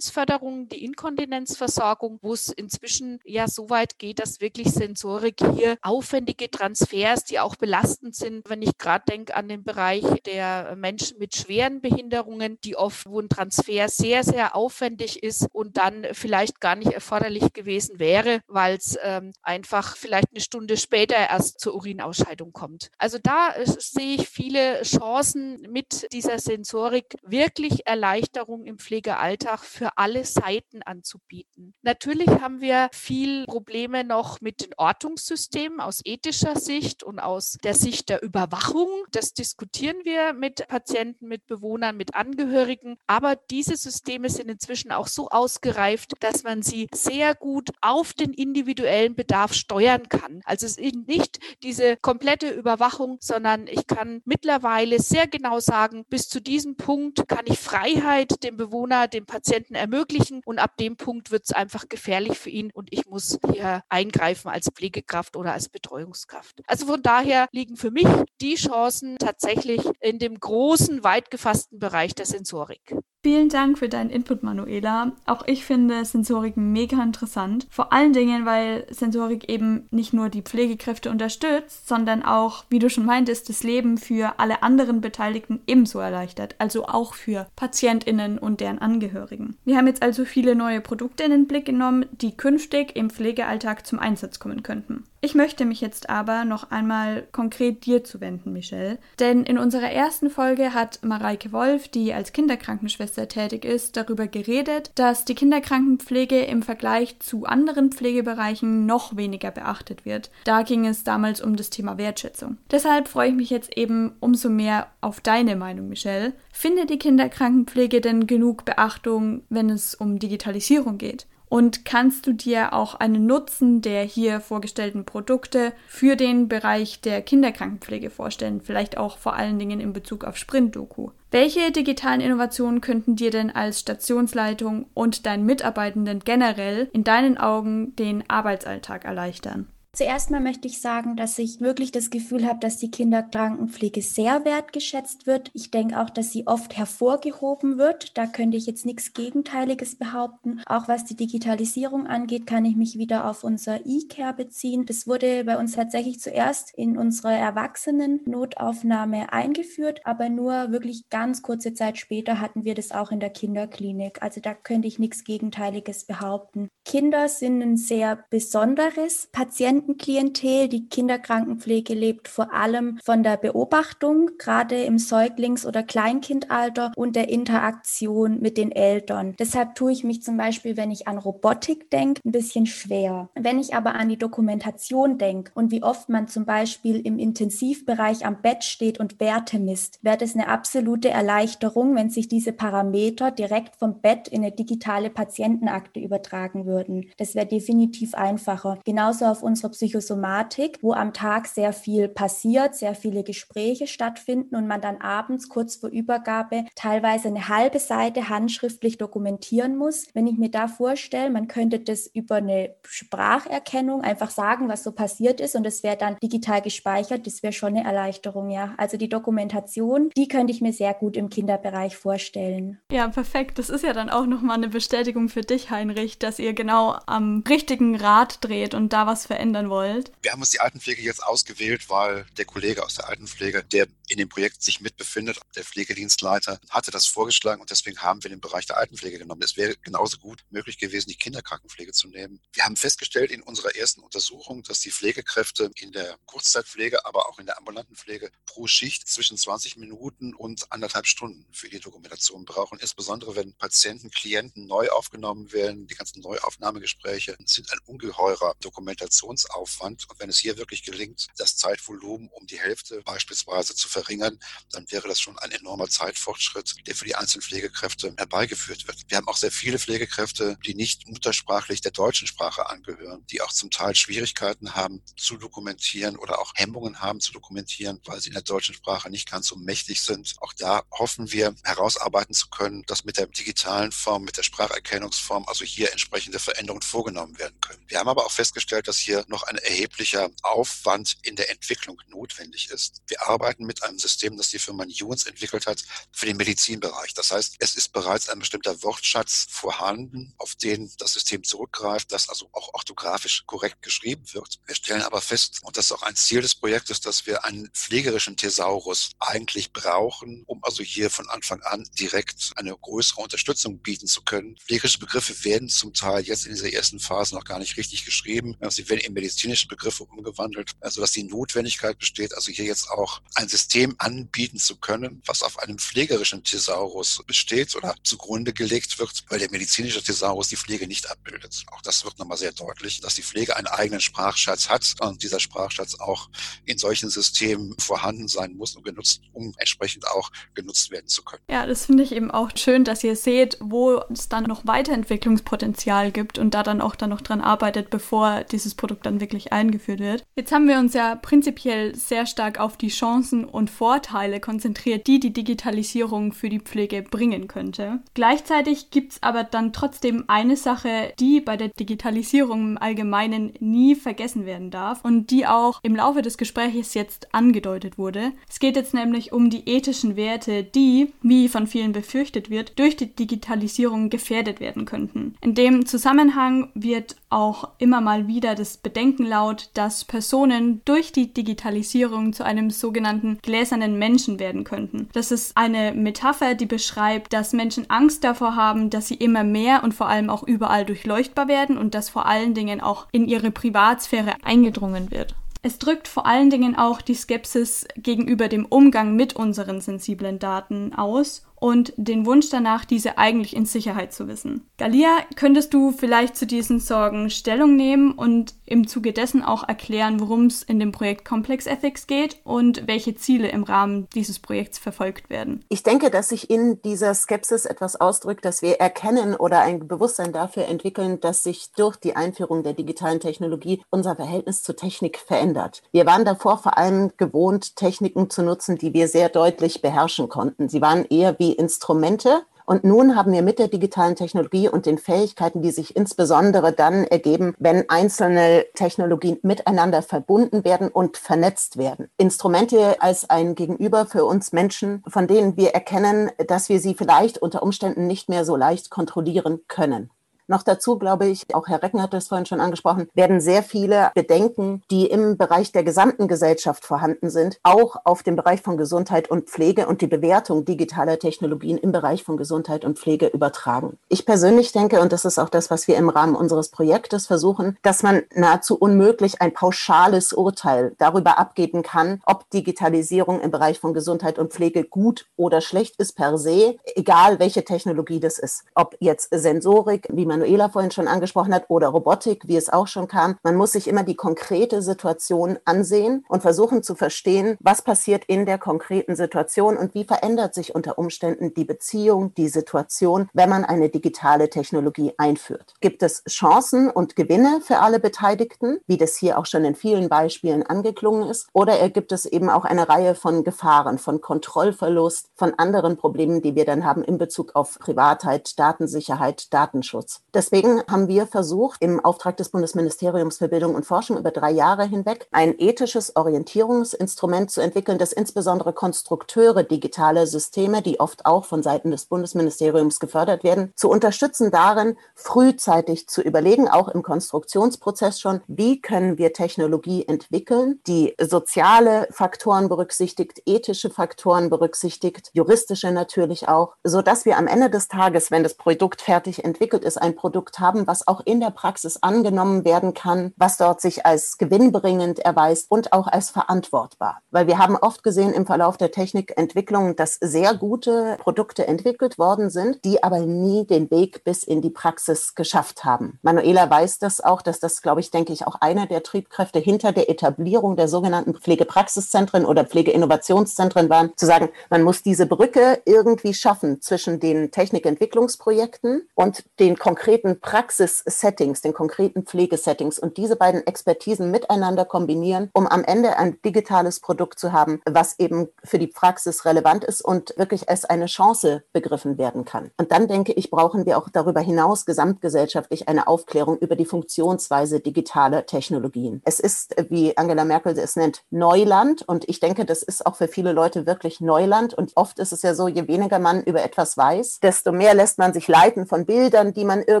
[0.01, 6.49] Kontinenzförderung, die Inkontinenzversorgung, wo es inzwischen ja so weit geht, dass wirklich Sensorik hier aufwendige
[6.49, 11.35] Transfers, die auch belastend sind, wenn ich gerade denke an den Bereich der Menschen mit
[11.35, 16.75] schweren Behinderungen, die oft, wo ein Transfer sehr, sehr aufwendig ist und dann vielleicht gar
[16.75, 22.53] nicht erforderlich gewesen wäre, weil es ähm, einfach vielleicht eine Stunde später erst zur Urinausscheidung
[22.53, 22.89] kommt.
[22.97, 30.25] Also da sehe ich viele Chancen mit dieser Sensorik, wirklich Erleichterung im Pflegealltag für alle
[30.25, 31.73] Seiten anzubieten.
[31.81, 37.73] Natürlich haben wir viel Probleme noch mit den Ortungssystemen aus ethischer Sicht und aus der
[37.73, 38.87] Sicht der Überwachung.
[39.11, 42.97] Das diskutieren wir mit Patienten, mit Bewohnern, mit Angehörigen.
[43.07, 48.33] Aber diese Systeme sind inzwischen auch so ausgereift, dass man sie sehr gut auf den
[48.33, 50.41] individuellen Bedarf steuern kann.
[50.45, 56.27] Also es ist nicht diese komplette Überwachung, sondern ich kann mittlerweile sehr genau sagen, bis
[56.27, 61.31] zu diesem Punkt kann ich Freiheit dem Bewohner, dem Patienten ermöglichen und ab dem Punkt
[61.31, 65.69] wird es einfach gefährlich für ihn und ich muss hier eingreifen als Pflegekraft oder als
[65.69, 66.61] Betreuungskraft.
[66.67, 68.07] Also von daher liegen für mich
[68.39, 72.95] die Chancen tatsächlich in dem großen, weit gefassten Bereich der Sensorik.
[73.23, 75.11] Vielen Dank für deinen Input, Manuela.
[75.27, 77.67] Auch ich finde Sensorik mega interessant.
[77.69, 82.89] Vor allen Dingen, weil Sensorik eben nicht nur die Pflegekräfte unterstützt, sondern auch, wie du
[82.89, 86.55] schon meintest, das Leben für alle anderen Beteiligten ebenso erleichtert.
[86.57, 89.55] Also auch für PatientInnen und deren Angehörigen.
[89.65, 93.85] Wir haben jetzt also viele neue Produkte in den Blick genommen, die künftig im Pflegealltag
[93.85, 95.03] zum Einsatz kommen könnten.
[95.23, 98.97] Ich möchte mich jetzt aber noch einmal konkret dir zuwenden, Michelle.
[99.19, 104.89] Denn in unserer ersten Folge hat Mareike Wolf, die als Kinderkrankenschwester tätig ist, darüber geredet,
[104.95, 110.31] dass die Kinderkrankenpflege im Vergleich zu anderen Pflegebereichen noch weniger beachtet wird.
[110.43, 112.57] Da ging es damals um das Thema Wertschätzung.
[112.71, 116.33] Deshalb freue ich mich jetzt eben umso mehr auf deine Meinung, Michelle.
[116.51, 121.27] Findet die Kinderkrankenpflege denn genug Beachtung, wenn es um Digitalisierung geht?
[121.51, 127.21] Und kannst du dir auch einen Nutzen der hier vorgestellten Produkte für den Bereich der
[127.21, 128.61] Kinderkrankenpflege vorstellen?
[128.61, 131.09] Vielleicht auch vor allen Dingen in Bezug auf Sprint-Doku.
[131.29, 137.97] Welche digitalen Innovationen könnten dir denn als Stationsleitung und deinen Mitarbeitenden generell in deinen Augen
[137.97, 139.67] den Arbeitsalltag erleichtern?
[139.93, 144.45] Zuerst mal möchte ich sagen, dass ich wirklich das Gefühl habe, dass die Kinderkrankenpflege sehr
[144.45, 145.51] wertgeschätzt wird.
[145.53, 148.17] Ich denke auch, dass sie oft hervorgehoben wird.
[148.17, 150.61] Da könnte ich jetzt nichts Gegenteiliges behaupten.
[150.65, 154.85] Auch was die Digitalisierung angeht, kann ich mich wieder auf unser E-Care beziehen.
[154.85, 161.73] Das wurde bei uns tatsächlich zuerst in unserer Erwachsenen-Notaufnahme eingeführt, aber nur wirklich ganz kurze
[161.73, 164.21] Zeit später hatten wir das auch in der Kinderklinik.
[164.21, 166.69] Also da könnte ich nichts Gegenteiliges behaupten.
[166.85, 170.67] Kinder sind ein sehr besonderes Patienten Patientenklientel.
[170.67, 177.29] Die Kinderkrankenpflege lebt vor allem von der Beobachtung, gerade im Säuglings- oder Kleinkindalter und der
[177.29, 179.35] Interaktion mit den Eltern.
[179.39, 183.29] Deshalb tue ich mich zum Beispiel, wenn ich an Robotik denke, ein bisschen schwer.
[183.35, 188.25] Wenn ich aber an die Dokumentation denke und wie oft man zum Beispiel im Intensivbereich
[188.25, 193.31] am Bett steht und Werte misst, wäre es eine absolute Erleichterung, wenn sich diese Parameter
[193.31, 197.05] direkt vom Bett in eine digitale Patientenakte übertragen würden.
[197.17, 198.79] Das wäre definitiv einfacher.
[198.85, 204.81] Genauso auf Psychosomatik, wo am Tag sehr viel passiert, sehr viele Gespräche stattfinden und man
[204.81, 210.07] dann abends kurz vor Übergabe teilweise eine halbe Seite handschriftlich dokumentieren muss.
[210.13, 214.91] Wenn ich mir da vorstelle, man könnte das über eine Spracherkennung einfach sagen, was so
[214.91, 218.73] passiert ist und es wäre dann digital gespeichert, das wäre schon eine Erleichterung, ja.
[218.77, 222.79] Also die Dokumentation, die könnte ich mir sehr gut im Kinderbereich vorstellen.
[222.91, 223.57] Ja, perfekt.
[223.57, 227.43] Das ist ja dann auch nochmal eine Bestätigung für dich, Heinrich, dass ihr genau am
[227.47, 230.11] richtigen Rad dreht und da was verändert verändern wollt?
[230.21, 234.17] Wir haben uns die Altenpflege jetzt ausgewählt, weil der Kollege aus der Altenpflege, der in
[234.17, 238.65] dem Projekt sich mitbefindet, der Pflegedienstleiter, hatte das vorgeschlagen und deswegen haben wir den Bereich
[238.65, 239.41] der Altenpflege genommen.
[239.43, 242.41] Es wäre genauso gut möglich gewesen, die Kinderkrankenpflege zu nehmen.
[242.53, 247.39] Wir haben festgestellt in unserer ersten Untersuchung, dass die Pflegekräfte in der Kurzzeitpflege, aber auch
[247.39, 252.45] in der ambulanten Pflege pro Schicht zwischen 20 Minuten und anderthalb Stunden für die Dokumentation
[252.45, 252.79] brauchen.
[252.79, 260.09] Insbesondere wenn Patienten, Klienten neu aufgenommen werden, die ganzen Neuaufnahmegespräche sind ein ungeheurer Dokumentations Informationsaufwand.
[260.09, 264.39] Und wenn es hier wirklich gelingt, das Zeitvolumen um die Hälfte beispielsweise zu verringern,
[264.71, 268.97] dann wäre das schon ein enormer Zeitfortschritt, der für die einzelnen Pflegekräfte herbeigeführt wird.
[269.07, 273.51] Wir haben auch sehr viele Pflegekräfte, die nicht muttersprachlich der deutschen Sprache angehören, die auch
[273.51, 278.33] zum Teil Schwierigkeiten haben zu dokumentieren oder auch Hemmungen haben zu dokumentieren, weil sie in
[278.33, 280.35] der deutschen Sprache nicht ganz so mächtig sind.
[280.39, 285.45] Auch da hoffen wir herausarbeiten zu können, dass mit der digitalen Form, mit der Spracherkennungsform
[285.47, 287.83] also hier entsprechende Veränderungen vorgenommen werden können.
[287.87, 292.69] Wir haben aber auch festgestellt, dass hier noch ein erheblicher Aufwand in der Entwicklung notwendig
[292.69, 293.01] ist.
[293.07, 297.13] Wir arbeiten mit einem System, das die Firma Nuance entwickelt hat für den Medizinbereich.
[297.13, 302.29] Das heißt, es ist bereits ein bestimmter Wortschatz vorhanden, auf den das System zurückgreift, das
[302.29, 304.59] also auch orthografisch korrekt geschrieben wird.
[304.65, 307.69] Wir stellen aber fest, und das ist auch ein Ziel des Projektes, dass wir einen
[307.71, 314.07] pflegerischen Thesaurus eigentlich brauchen, um also hier von Anfang an direkt eine größere Unterstützung bieten
[314.07, 314.57] zu können.
[314.57, 318.57] Pflegerische Begriffe werden zum Teil jetzt in dieser ersten Phase noch gar nicht richtig geschrieben.
[318.69, 323.21] Sie werden im medizinische Begriffe umgewandelt, also dass die Notwendigkeit besteht, also hier jetzt auch
[323.35, 329.23] ein System anbieten zu können, was auf einem pflegerischen Thesaurus besteht oder zugrunde gelegt wird,
[329.29, 331.63] weil der medizinische Thesaurus die Pflege nicht abbildet.
[331.71, 335.39] Auch das wird nochmal sehr deutlich, dass die Pflege einen eigenen Sprachschatz hat und dieser
[335.39, 336.29] Sprachschatz auch
[336.65, 341.43] in solchen Systemen vorhanden sein muss und genutzt, um entsprechend auch genutzt werden zu können.
[341.49, 346.11] Ja, das finde ich eben auch schön, dass ihr seht, wo es dann noch Weiterentwicklungspotenzial
[346.11, 349.99] gibt und da dann auch dann noch dran arbeitet, bevor dieses Produkt dann wirklich eingeführt
[349.99, 350.25] wird.
[350.35, 355.19] Jetzt haben wir uns ja prinzipiell sehr stark auf die Chancen und Vorteile konzentriert, die
[355.19, 357.99] die Digitalisierung für die Pflege bringen könnte.
[358.13, 363.95] Gleichzeitig gibt es aber dann trotzdem eine Sache, die bei der Digitalisierung im Allgemeinen nie
[363.95, 368.31] vergessen werden darf und die auch im Laufe des Gesprächs jetzt angedeutet wurde.
[368.49, 372.95] Es geht jetzt nämlich um die ethischen Werte, die, wie von vielen befürchtet wird, durch
[372.95, 375.35] die Digitalisierung gefährdet werden könnten.
[375.41, 381.33] In dem Zusammenhang wird auch immer mal wieder das Bedenken laut, dass Personen durch die
[381.33, 385.09] Digitalisierung zu einem sogenannten gläsernen Menschen werden könnten.
[385.13, 389.83] Das ist eine Metapher, die beschreibt, dass Menschen Angst davor haben, dass sie immer mehr
[389.83, 393.51] und vor allem auch überall durchleuchtbar werden und dass vor allen Dingen auch in ihre
[393.51, 395.35] Privatsphäre eingedrungen wird.
[395.63, 400.93] Es drückt vor allen Dingen auch die Skepsis gegenüber dem Umgang mit unseren sensiblen Daten
[400.95, 404.67] aus und den Wunsch danach, diese eigentlich in Sicherheit zu wissen.
[404.77, 410.19] Galia, könntest du vielleicht zu diesen Sorgen Stellung nehmen und im Zuge dessen auch erklären,
[410.19, 414.79] worum es in dem Projekt Complex Ethics geht und welche Ziele im Rahmen dieses Projekts
[414.79, 415.63] verfolgt werden?
[415.69, 420.33] Ich denke, dass sich in dieser Skepsis etwas ausdrückt, dass wir erkennen oder ein Bewusstsein
[420.33, 425.83] dafür entwickeln, dass sich durch die Einführung der digitalen Technologie unser Verhältnis zur Technik verändert.
[425.91, 430.67] Wir waren davor vor allem gewohnt, Techniken zu nutzen, die wir sehr deutlich beherrschen konnten.
[430.67, 432.43] Sie waren eher wie Instrumente.
[432.65, 437.03] Und nun haben wir mit der digitalen Technologie und den Fähigkeiten, die sich insbesondere dann
[437.03, 442.09] ergeben, wenn einzelne Technologien miteinander verbunden werden und vernetzt werden.
[442.17, 447.39] Instrumente als ein Gegenüber für uns Menschen, von denen wir erkennen, dass wir sie vielleicht
[447.39, 450.09] unter Umständen nicht mehr so leicht kontrollieren können.
[450.51, 454.11] Noch dazu, glaube ich, auch Herr Recken hat das vorhin schon angesprochen, werden sehr viele
[454.13, 459.31] Bedenken, die im Bereich der gesamten Gesellschaft vorhanden sind, auch auf den Bereich von Gesundheit
[459.31, 463.97] und Pflege und die Bewertung digitaler Technologien im Bereich von Gesundheit und Pflege übertragen.
[464.09, 467.77] Ich persönlich denke, und das ist auch das, was wir im Rahmen unseres Projektes versuchen,
[467.81, 473.93] dass man nahezu unmöglich ein pauschales Urteil darüber abgeben kann, ob Digitalisierung im Bereich von
[473.93, 478.65] Gesundheit und Pflege gut oder schlecht ist per se, egal welche Technologie das ist.
[478.75, 482.87] Ob jetzt Sensorik, wie man Manuela vorhin schon angesprochen hat, oder Robotik, wie es auch
[482.87, 483.37] schon kam.
[483.43, 488.47] Man muss sich immer die konkrete Situation ansehen und versuchen zu verstehen, was passiert in
[488.47, 493.65] der konkreten Situation und wie verändert sich unter Umständen die Beziehung, die Situation, wenn man
[493.65, 495.75] eine digitale Technologie einführt.
[495.79, 500.09] Gibt es Chancen und Gewinne für alle Beteiligten, wie das hier auch schon in vielen
[500.09, 505.53] Beispielen angeklungen ist, oder gibt es eben auch eine Reihe von Gefahren, von Kontrollverlust, von
[505.57, 510.21] anderen Problemen, die wir dann haben in Bezug auf Privatheit, Datensicherheit, Datenschutz.
[510.33, 514.85] Deswegen haben wir versucht, im Auftrag des Bundesministeriums für Bildung und Forschung über drei Jahre
[514.85, 521.63] hinweg ein ethisches Orientierungsinstrument zu entwickeln, das insbesondere Konstrukteure digitaler Systeme, die oft auch von
[521.63, 528.39] Seiten des Bundesministeriums gefördert werden, zu unterstützen darin, frühzeitig zu überlegen, auch im Konstruktionsprozess schon,
[528.47, 536.75] wie können wir Technologie entwickeln, die soziale Faktoren berücksichtigt, ethische Faktoren berücksichtigt, juristische natürlich auch,
[536.85, 540.59] so dass wir am Ende des Tages, wenn das Produkt fertig entwickelt ist, ein Produkt
[540.59, 545.71] haben, was auch in der Praxis angenommen werden kann, was dort sich als gewinnbringend erweist
[545.71, 547.21] und auch als verantwortbar.
[547.31, 552.51] Weil wir haben oft gesehen im Verlauf der Technikentwicklung, dass sehr gute Produkte entwickelt worden
[552.51, 556.19] sind, die aber nie den Weg bis in die Praxis geschafft haben.
[556.21, 559.91] Manuela weiß das auch, dass das, glaube ich, denke ich, auch einer der Triebkräfte hinter
[559.91, 566.35] der Etablierung der sogenannten Pflegepraxiszentren oder Pflegeinnovationszentren waren, zu sagen, man muss diese Brücke irgendwie
[566.35, 573.65] schaffen zwischen den Technikentwicklungsprojekten und den konkreten konkreten Praxissettings, den konkreten Pflegesettings und diese beiden
[573.65, 578.87] Expertisen miteinander kombinieren, um am Ende ein digitales Produkt zu haben, was eben für die
[578.87, 582.71] Praxis relevant ist und wirklich als eine Chance begriffen werden kann.
[582.75, 587.79] Und dann denke ich, brauchen wir auch darüber hinaus gesamtgesellschaftlich eine Aufklärung über die Funktionsweise
[587.79, 589.21] digitaler Technologien.
[589.23, 593.29] Es ist, wie Angela Merkel es nennt, Neuland und ich denke, das ist auch für
[593.29, 596.97] viele Leute wirklich Neuland und oft ist es ja so, je weniger man über etwas
[596.97, 600.00] weiß, desto mehr lässt man sich leiten von Bildern, die man irgendwie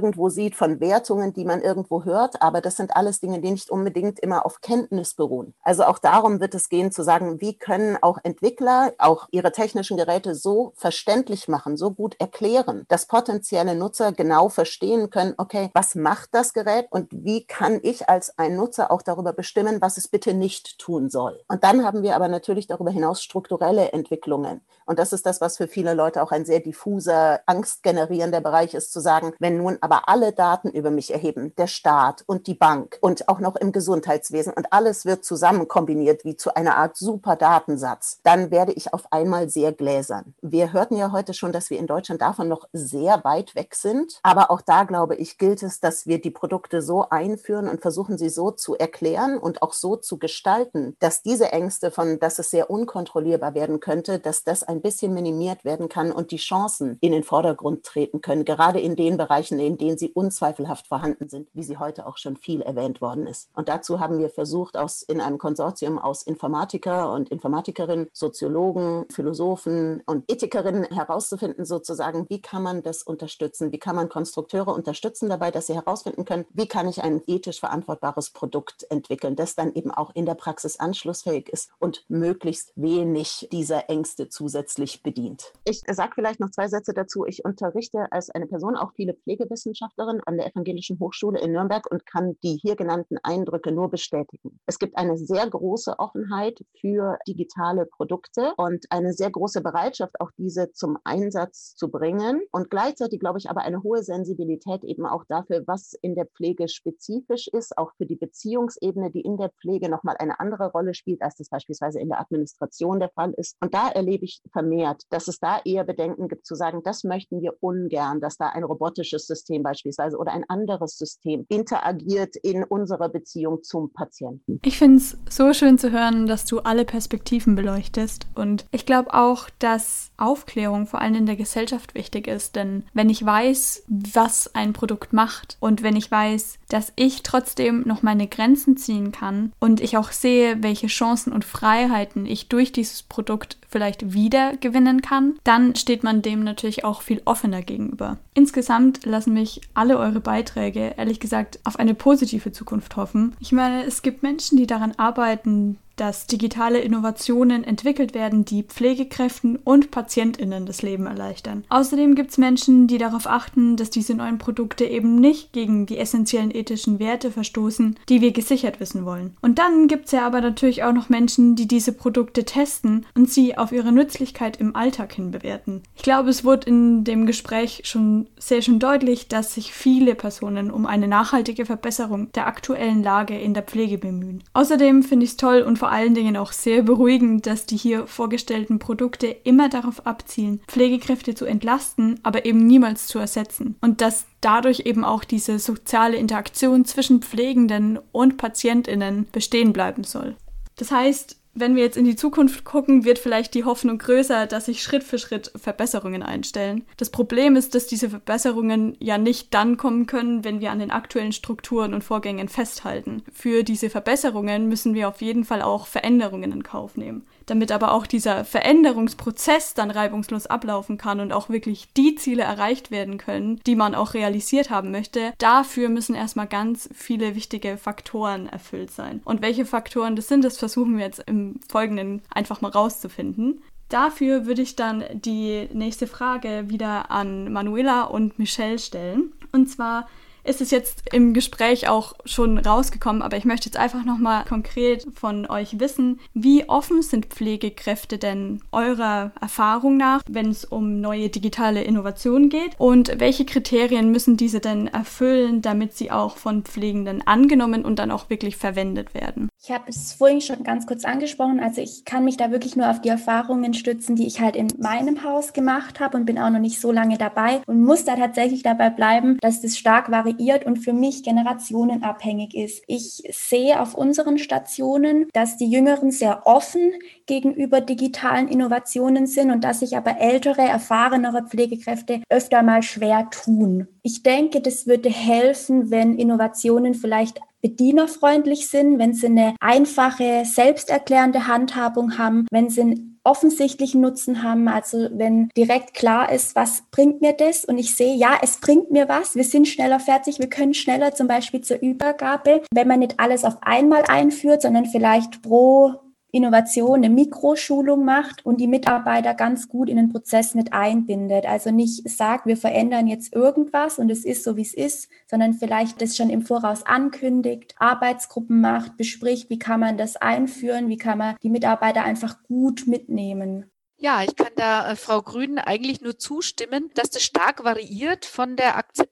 [0.01, 2.41] irgendwo sieht, von Wertungen, die man irgendwo hört.
[2.41, 5.53] Aber das sind alles Dinge, die nicht unbedingt immer auf Kenntnis beruhen.
[5.61, 9.97] Also auch darum wird es gehen zu sagen, wie können auch Entwickler auch ihre technischen
[9.97, 15.93] Geräte so verständlich machen, so gut erklären, dass potenzielle Nutzer genau verstehen können, okay, was
[15.93, 20.07] macht das Gerät und wie kann ich als ein Nutzer auch darüber bestimmen, was es
[20.07, 21.39] bitte nicht tun soll.
[21.47, 24.61] Und dann haben wir aber natürlich darüber hinaus strukturelle Entwicklungen.
[24.85, 28.91] Und das ist das, was für viele Leute auch ein sehr diffuser, angstgenerierender Bereich ist,
[28.91, 32.97] zu sagen, wenn nun aber alle Daten über mich erheben, der Staat und die Bank
[33.01, 37.35] und auch noch im Gesundheitswesen und alles wird zusammen kombiniert wie zu einer Art super
[37.35, 40.33] Datensatz, dann werde ich auf einmal sehr gläsern.
[40.41, 44.19] Wir hörten ja heute schon, dass wir in Deutschland davon noch sehr weit weg sind.
[44.23, 48.17] Aber auch da, glaube ich, gilt es, dass wir die Produkte so einführen und versuchen,
[48.17, 52.51] sie so zu erklären und auch so zu gestalten, dass diese Ängste von, dass es
[52.51, 57.11] sehr unkontrollierbar werden könnte, dass das ein bisschen minimiert werden kann und die Chancen in
[57.11, 61.63] den Vordergrund treten können, gerade in den Bereichen, in denen sie unzweifelhaft vorhanden sind, wie
[61.63, 63.49] sie heute auch schon viel erwähnt worden ist.
[63.53, 70.01] Und dazu haben wir versucht, aus, in einem Konsortium aus Informatiker und Informatikerinnen, Soziologen, Philosophen
[70.05, 73.71] und Ethikerinnen herauszufinden, sozusagen, wie kann man das unterstützen?
[73.71, 77.59] Wie kann man Konstrukteure unterstützen dabei, dass sie herausfinden können, wie kann ich ein ethisch
[77.59, 83.47] verantwortbares Produkt entwickeln, das dann eben auch in der Praxis anschlussfähig ist und möglichst wenig
[83.51, 85.53] dieser Ängste zusätzlich bedient.
[85.65, 87.25] Ich sage vielleicht noch zwei Sätze dazu.
[87.25, 89.13] Ich unterrichte als eine Person auch viele
[89.61, 94.59] Pflegewissenschaftlerin an der Evangelischen Hochschule in Nürnberg und kann die hier genannten Eindrücke nur bestätigen.
[94.65, 100.31] Es gibt eine sehr große Offenheit für digitale Produkte und eine sehr große Bereitschaft, auch
[100.37, 105.23] diese zum Einsatz zu bringen und gleichzeitig, glaube ich, aber eine hohe Sensibilität eben auch
[105.27, 109.89] dafür, was in der Pflege spezifisch ist, auch für die Beziehungsebene, die in der Pflege
[109.89, 113.57] nochmal eine andere Rolle spielt, als das beispielsweise in der Administration der Fall ist.
[113.61, 117.41] Und da erlebe ich vermehrt, dass es da eher Bedenken gibt, zu sagen, das möchten
[117.41, 123.09] wir ungern, dass da ein robotisches System beispielsweise oder ein anderes System interagiert in unserer
[123.09, 124.59] Beziehung zum Patienten.
[124.63, 128.27] Ich finde es so schön zu hören, dass du alle Perspektiven beleuchtest.
[128.35, 132.55] Und ich glaube auch, dass Aufklärung vor allem in der Gesellschaft wichtig ist.
[132.55, 137.83] Denn wenn ich weiß, was ein Produkt macht und wenn ich weiß, dass ich trotzdem
[137.85, 142.71] noch meine Grenzen ziehen kann und ich auch sehe, welche Chancen und Freiheiten ich durch
[142.71, 148.17] dieses Produkt vielleicht wieder gewinnen kann, dann steht man dem natürlich auch viel offener gegenüber.
[148.33, 153.35] Insgesamt lassen mich alle eure Beiträge, ehrlich gesagt, auf eine positive Zukunft hoffen.
[153.39, 159.57] Ich meine, es gibt Menschen, die daran arbeiten, dass digitale Innovationen entwickelt werden, die Pflegekräften
[159.57, 161.63] und Patientinnen das Leben erleichtern.
[161.69, 165.99] Außerdem gibt es Menschen, die darauf achten, dass diese neuen Produkte eben nicht gegen die
[165.99, 169.37] essentiellen ethischen Werte verstoßen, die wir gesichert wissen wollen.
[169.43, 173.29] Und dann gibt es ja aber natürlich auch noch Menschen, die diese Produkte testen und
[173.29, 175.83] sie auf ihre Nützlichkeit im Alltag hin bewerten.
[175.95, 180.71] Ich glaube, es wurde in dem Gespräch schon sehr schön deutlich, dass sich viele Personen
[180.71, 184.43] um eine nachhaltige Verbesserung der aktuellen Lage in der Pflege bemühen.
[184.53, 188.07] Außerdem finde ich es toll und vor allen Dingen auch sehr beruhigend, dass die hier
[188.07, 193.75] vorgestellten Produkte immer darauf abzielen, Pflegekräfte zu entlasten, aber eben niemals zu ersetzen.
[193.81, 200.35] Und dass dadurch eben auch diese soziale Interaktion zwischen Pflegenden und Patientinnen bestehen bleiben soll.
[200.77, 204.65] Das heißt, wenn wir jetzt in die Zukunft gucken, wird vielleicht die Hoffnung größer, dass
[204.65, 206.85] sich Schritt für Schritt Verbesserungen einstellen.
[206.97, 210.91] Das Problem ist, dass diese Verbesserungen ja nicht dann kommen können, wenn wir an den
[210.91, 213.23] aktuellen Strukturen und Vorgängen festhalten.
[213.33, 217.91] Für diese Verbesserungen müssen wir auf jeden Fall auch Veränderungen in Kauf nehmen damit aber
[217.91, 223.59] auch dieser Veränderungsprozess dann reibungslos ablaufen kann und auch wirklich die Ziele erreicht werden können,
[223.67, 229.21] die man auch realisiert haben möchte, dafür müssen erstmal ganz viele wichtige Faktoren erfüllt sein.
[229.25, 233.61] Und welche Faktoren das sind, das versuchen wir jetzt im Folgenden einfach mal rauszufinden.
[233.89, 239.33] Dafür würde ich dann die nächste Frage wieder an Manuela und Michelle stellen.
[239.51, 240.07] Und zwar,
[240.43, 245.05] ist es jetzt im Gespräch auch schon rausgekommen, aber ich möchte jetzt einfach nochmal konkret
[245.13, 251.29] von euch wissen, wie offen sind Pflegekräfte denn eurer Erfahrung nach, wenn es um neue
[251.29, 252.71] digitale Innovationen geht?
[252.77, 258.11] Und welche Kriterien müssen diese denn erfüllen, damit sie auch von Pflegenden angenommen und dann
[258.11, 259.49] auch wirklich verwendet werden?
[259.63, 262.89] Ich habe es vorhin schon ganz kurz angesprochen, also ich kann mich da wirklich nur
[262.89, 266.49] auf die Erfahrungen stützen, die ich halt in meinem Haus gemacht habe und bin auch
[266.49, 270.30] noch nicht so lange dabei und muss da tatsächlich dabei bleiben, dass das stark variiert
[270.31, 272.83] variiert und für mich generationenabhängig ist.
[272.87, 276.91] Ich sehe auf unseren Stationen, dass die Jüngeren sehr offen
[277.25, 283.87] gegenüber digitalen Innovationen sind und dass sich aber ältere, erfahrenere Pflegekräfte öfter mal schwer tun.
[284.03, 291.47] Ich denke, das würde helfen, wenn Innovationen vielleicht bedienerfreundlich sind, wenn sie eine einfache, selbsterklärende
[291.47, 294.67] Handhabung haben, wenn sie offensichtlichen Nutzen haben.
[294.67, 297.65] Also wenn direkt klar ist, was bringt mir das?
[297.65, 301.13] Und ich sehe, ja, es bringt mir was, wir sind schneller fertig, wir können schneller
[301.13, 305.99] zum Beispiel zur Übergabe, wenn man nicht alles auf einmal einführt, sondern vielleicht pro
[306.31, 311.45] Innovation eine Mikroschulung macht und die Mitarbeiter ganz gut in den Prozess mit einbindet.
[311.45, 315.53] Also nicht sagt, wir verändern jetzt irgendwas und es ist so, wie es ist, sondern
[315.53, 320.97] vielleicht das schon im Voraus ankündigt, Arbeitsgruppen macht, bespricht, wie kann man das einführen, wie
[320.97, 323.71] kann man die Mitarbeiter einfach gut mitnehmen.
[324.03, 328.55] Ja, ich kann da äh, Frau Grün eigentlich nur zustimmen, dass das stark variiert von
[328.55, 329.10] der Akzeptanz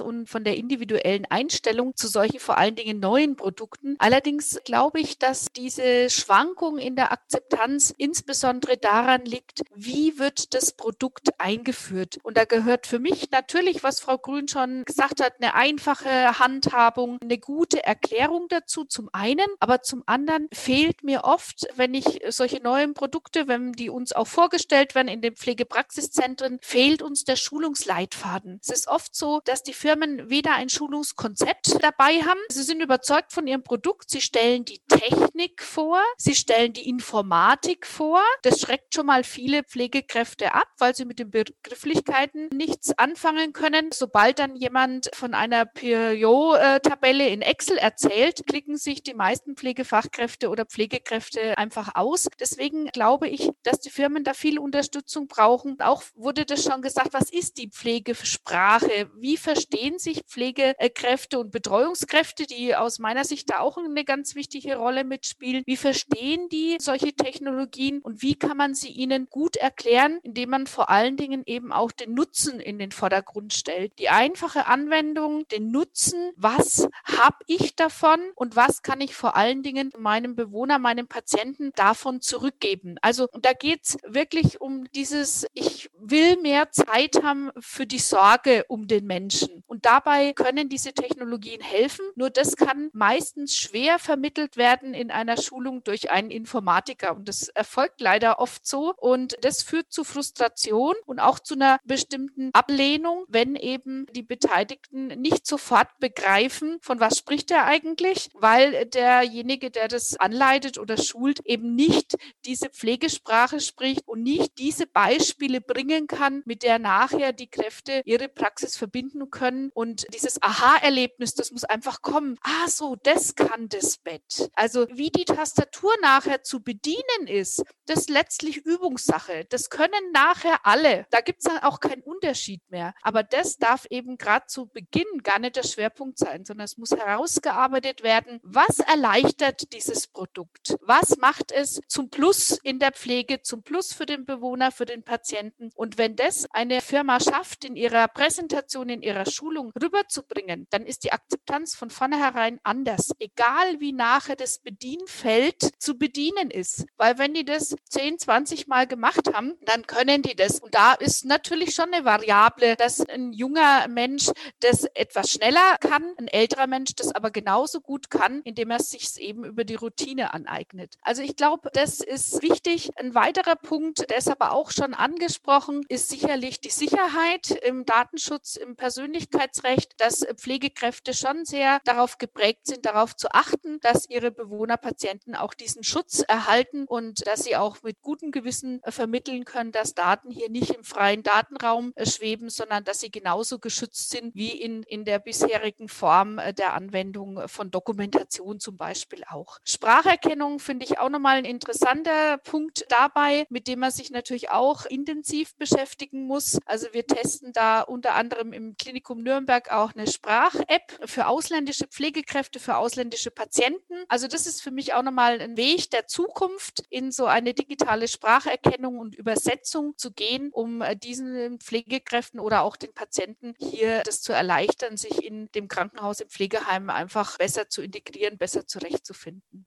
[0.00, 3.96] und von der individuellen Einstellung zu solchen vor allen Dingen neuen Produkten.
[3.98, 10.72] Allerdings glaube ich, dass diese Schwankung in der Akzeptanz insbesondere daran liegt, wie wird das
[10.72, 12.18] Produkt eingeführt.
[12.22, 17.18] Und da gehört für mich natürlich, was Frau Grün schon gesagt hat, eine einfache Handhabung,
[17.20, 22.62] eine gute Erklärung dazu zum einen, aber zum anderen fehlt mir oft, wenn ich solche
[22.62, 28.60] neuen Produkte, wenn die uns auch vorgestellt werden in den Pflegepraxiszentren, fehlt uns der Schulungsleitfaden.
[28.62, 33.32] Es ist oft so, dass die Firmen weder ein Schulungskonzept dabei haben, sie sind überzeugt
[33.32, 38.22] von ihrem Produkt, sie stellen die Technik vor, sie stellen die Informatik vor.
[38.42, 43.90] Das schreckt schon mal viele Pflegekräfte ab, weil sie mit den Begrifflichkeiten nichts anfangen können.
[43.90, 50.66] Sobald dann jemand von einer Peugeot-Tabelle in Excel erzählt, klicken sich die meisten Pflegefachkräfte oder
[50.66, 52.28] Pflegekräfte einfach aus.
[52.38, 55.80] Deswegen glaube ich, dass die Firmen da viel Unterstützung brauchen.
[55.80, 59.10] Auch wurde das schon gesagt, was ist die Pflegesprache?
[59.16, 64.76] Wie verstehen sich Pflegekräfte und Betreuungskräfte, die aus meiner Sicht da auch eine ganz wichtige
[64.76, 65.62] Rolle mitspielen?
[65.66, 70.66] Wie verstehen die solche Technologien und wie kann man sie ihnen gut erklären, indem man
[70.66, 73.98] vor allen Dingen eben auch den Nutzen in den Vordergrund stellt?
[73.98, 79.62] Die einfache Anwendung, den Nutzen, was habe ich davon und was kann ich vor allen
[79.62, 82.96] Dingen meinem Bewohner, meinem Patienten davon zurückgeben?
[83.00, 88.64] Also da geht es wirklich um dieses, ich will mehr Zeit haben für die Sorge
[88.68, 89.27] um den Menschen.
[89.66, 92.04] Und dabei können diese Technologien helfen.
[92.14, 97.16] Nur das kann meistens schwer vermittelt werden in einer Schulung durch einen Informatiker.
[97.16, 98.94] Und das erfolgt leider oft so.
[98.96, 105.08] Und das führt zu Frustration und auch zu einer bestimmten Ablehnung, wenn eben die Beteiligten
[105.20, 111.40] nicht sofort begreifen, von was spricht er eigentlich, weil derjenige, der das anleitet oder schult,
[111.44, 117.32] eben nicht diese Pflegesprache spricht spricht und nicht diese Beispiele bringen kann, mit der nachher
[117.32, 119.70] die Kräfte ihre Praxis verbinden können.
[119.74, 122.38] Und dieses Aha-Erlebnis, das muss einfach kommen.
[122.42, 124.50] Ah, so, das kann das Bett.
[124.54, 129.44] Also wie die Tastatur nachher zu bedienen ist, das ist letztlich Übungssache.
[129.48, 131.06] Das können nachher alle.
[131.10, 132.94] Da gibt es dann auch keinen Unterschied mehr.
[133.02, 136.92] Aber das darf eben gerade zu Beginn gar nicht der Schwerpunkt sein, sondern es muss
[136.92, 140.76] herausgearbeitet werden, was erleichtert dieses Produkt?
[140.80, 145.02] Was macht es zum Plus in der Pflege, zum Plus für den Bewohner, für den
[145.02, 145.70] Patienten.
[145.74, 151.04] Und wenn das eine Firma schafft, in ihrer Präsentation, in ihrer Schulung rüberzubringen, dann ist
[151.04, 156.86] die Akzeptanz von vornherein anders, egal wie nachher das Bedienfeld zu bedienen ist.
[156.96, 160.60] Weil wenn die das 10, 20 Mal gemacht haben, dann können die das.
[160.60, 164.30] Und da ist natürlich schon eine Variable, dass ein junger Mensch
[164.60, 169.18] das etwas schneller kann, ein älterer Mensch das aber genauso gut kann, indem er sich
[169.20, 170.96] eben über die Routine aneignet.
[171.02, 172.90] Also ich glaube, das ist wichtig.
[172.96, 178.56] Ein weiterer Punkt, der ist aber auch schon angesprochen, ist sicherlich die Sicherheit im Datenschutz,
[178.56, 184.76] im Persönlichkeitsrecht, dass Pflegekräfte schon sehr darauf geprägt sind, darauf zu achten, dass ihre Bewohner,
[184.76, 189.70] Patienten auch diesen Schutz erhalten und dass sie auch mit gutem Gewissen äh, vermitteln können,
[189.70, 194.34] dass Daten hier nicht im freien Datenraum äh, schweben, sondern dass sie genauso geschützt sind
[194.34, 199.58] wie in, in der bisherigen Form äh, der Anwendung von Dokumentation zum Beispiel auch.
[199.64, 204.86] Spracherkennung finde ich auch nochmal ein interessanter Punkt dabei mit dem man sich natürlich auch
[204.86, 206.58] intensiv beschäftigen muss.
[206.66, 212.58] Also wir testen da unter anderem im Klinikum Nürnberg auch eine Sprach-App für ausländische Pflegekräfte,
[212.58, 213.94] für ausländische Patienten.
[214.08, 218.08] Also das ist für mich auch nochmal ein Weg der Zukunft, in so eine digitale
[218.08, 224.22] Spracherkennung und Übersetzung zu gehen, um äh, diesen Pflegekräften oder auch den Patienten hier das
[224.22, 229.66] zu erleichtern, sich in dem Krankenhaus, im Pflegeheim einfach besser zu integrieren, besser zurechtzufinden.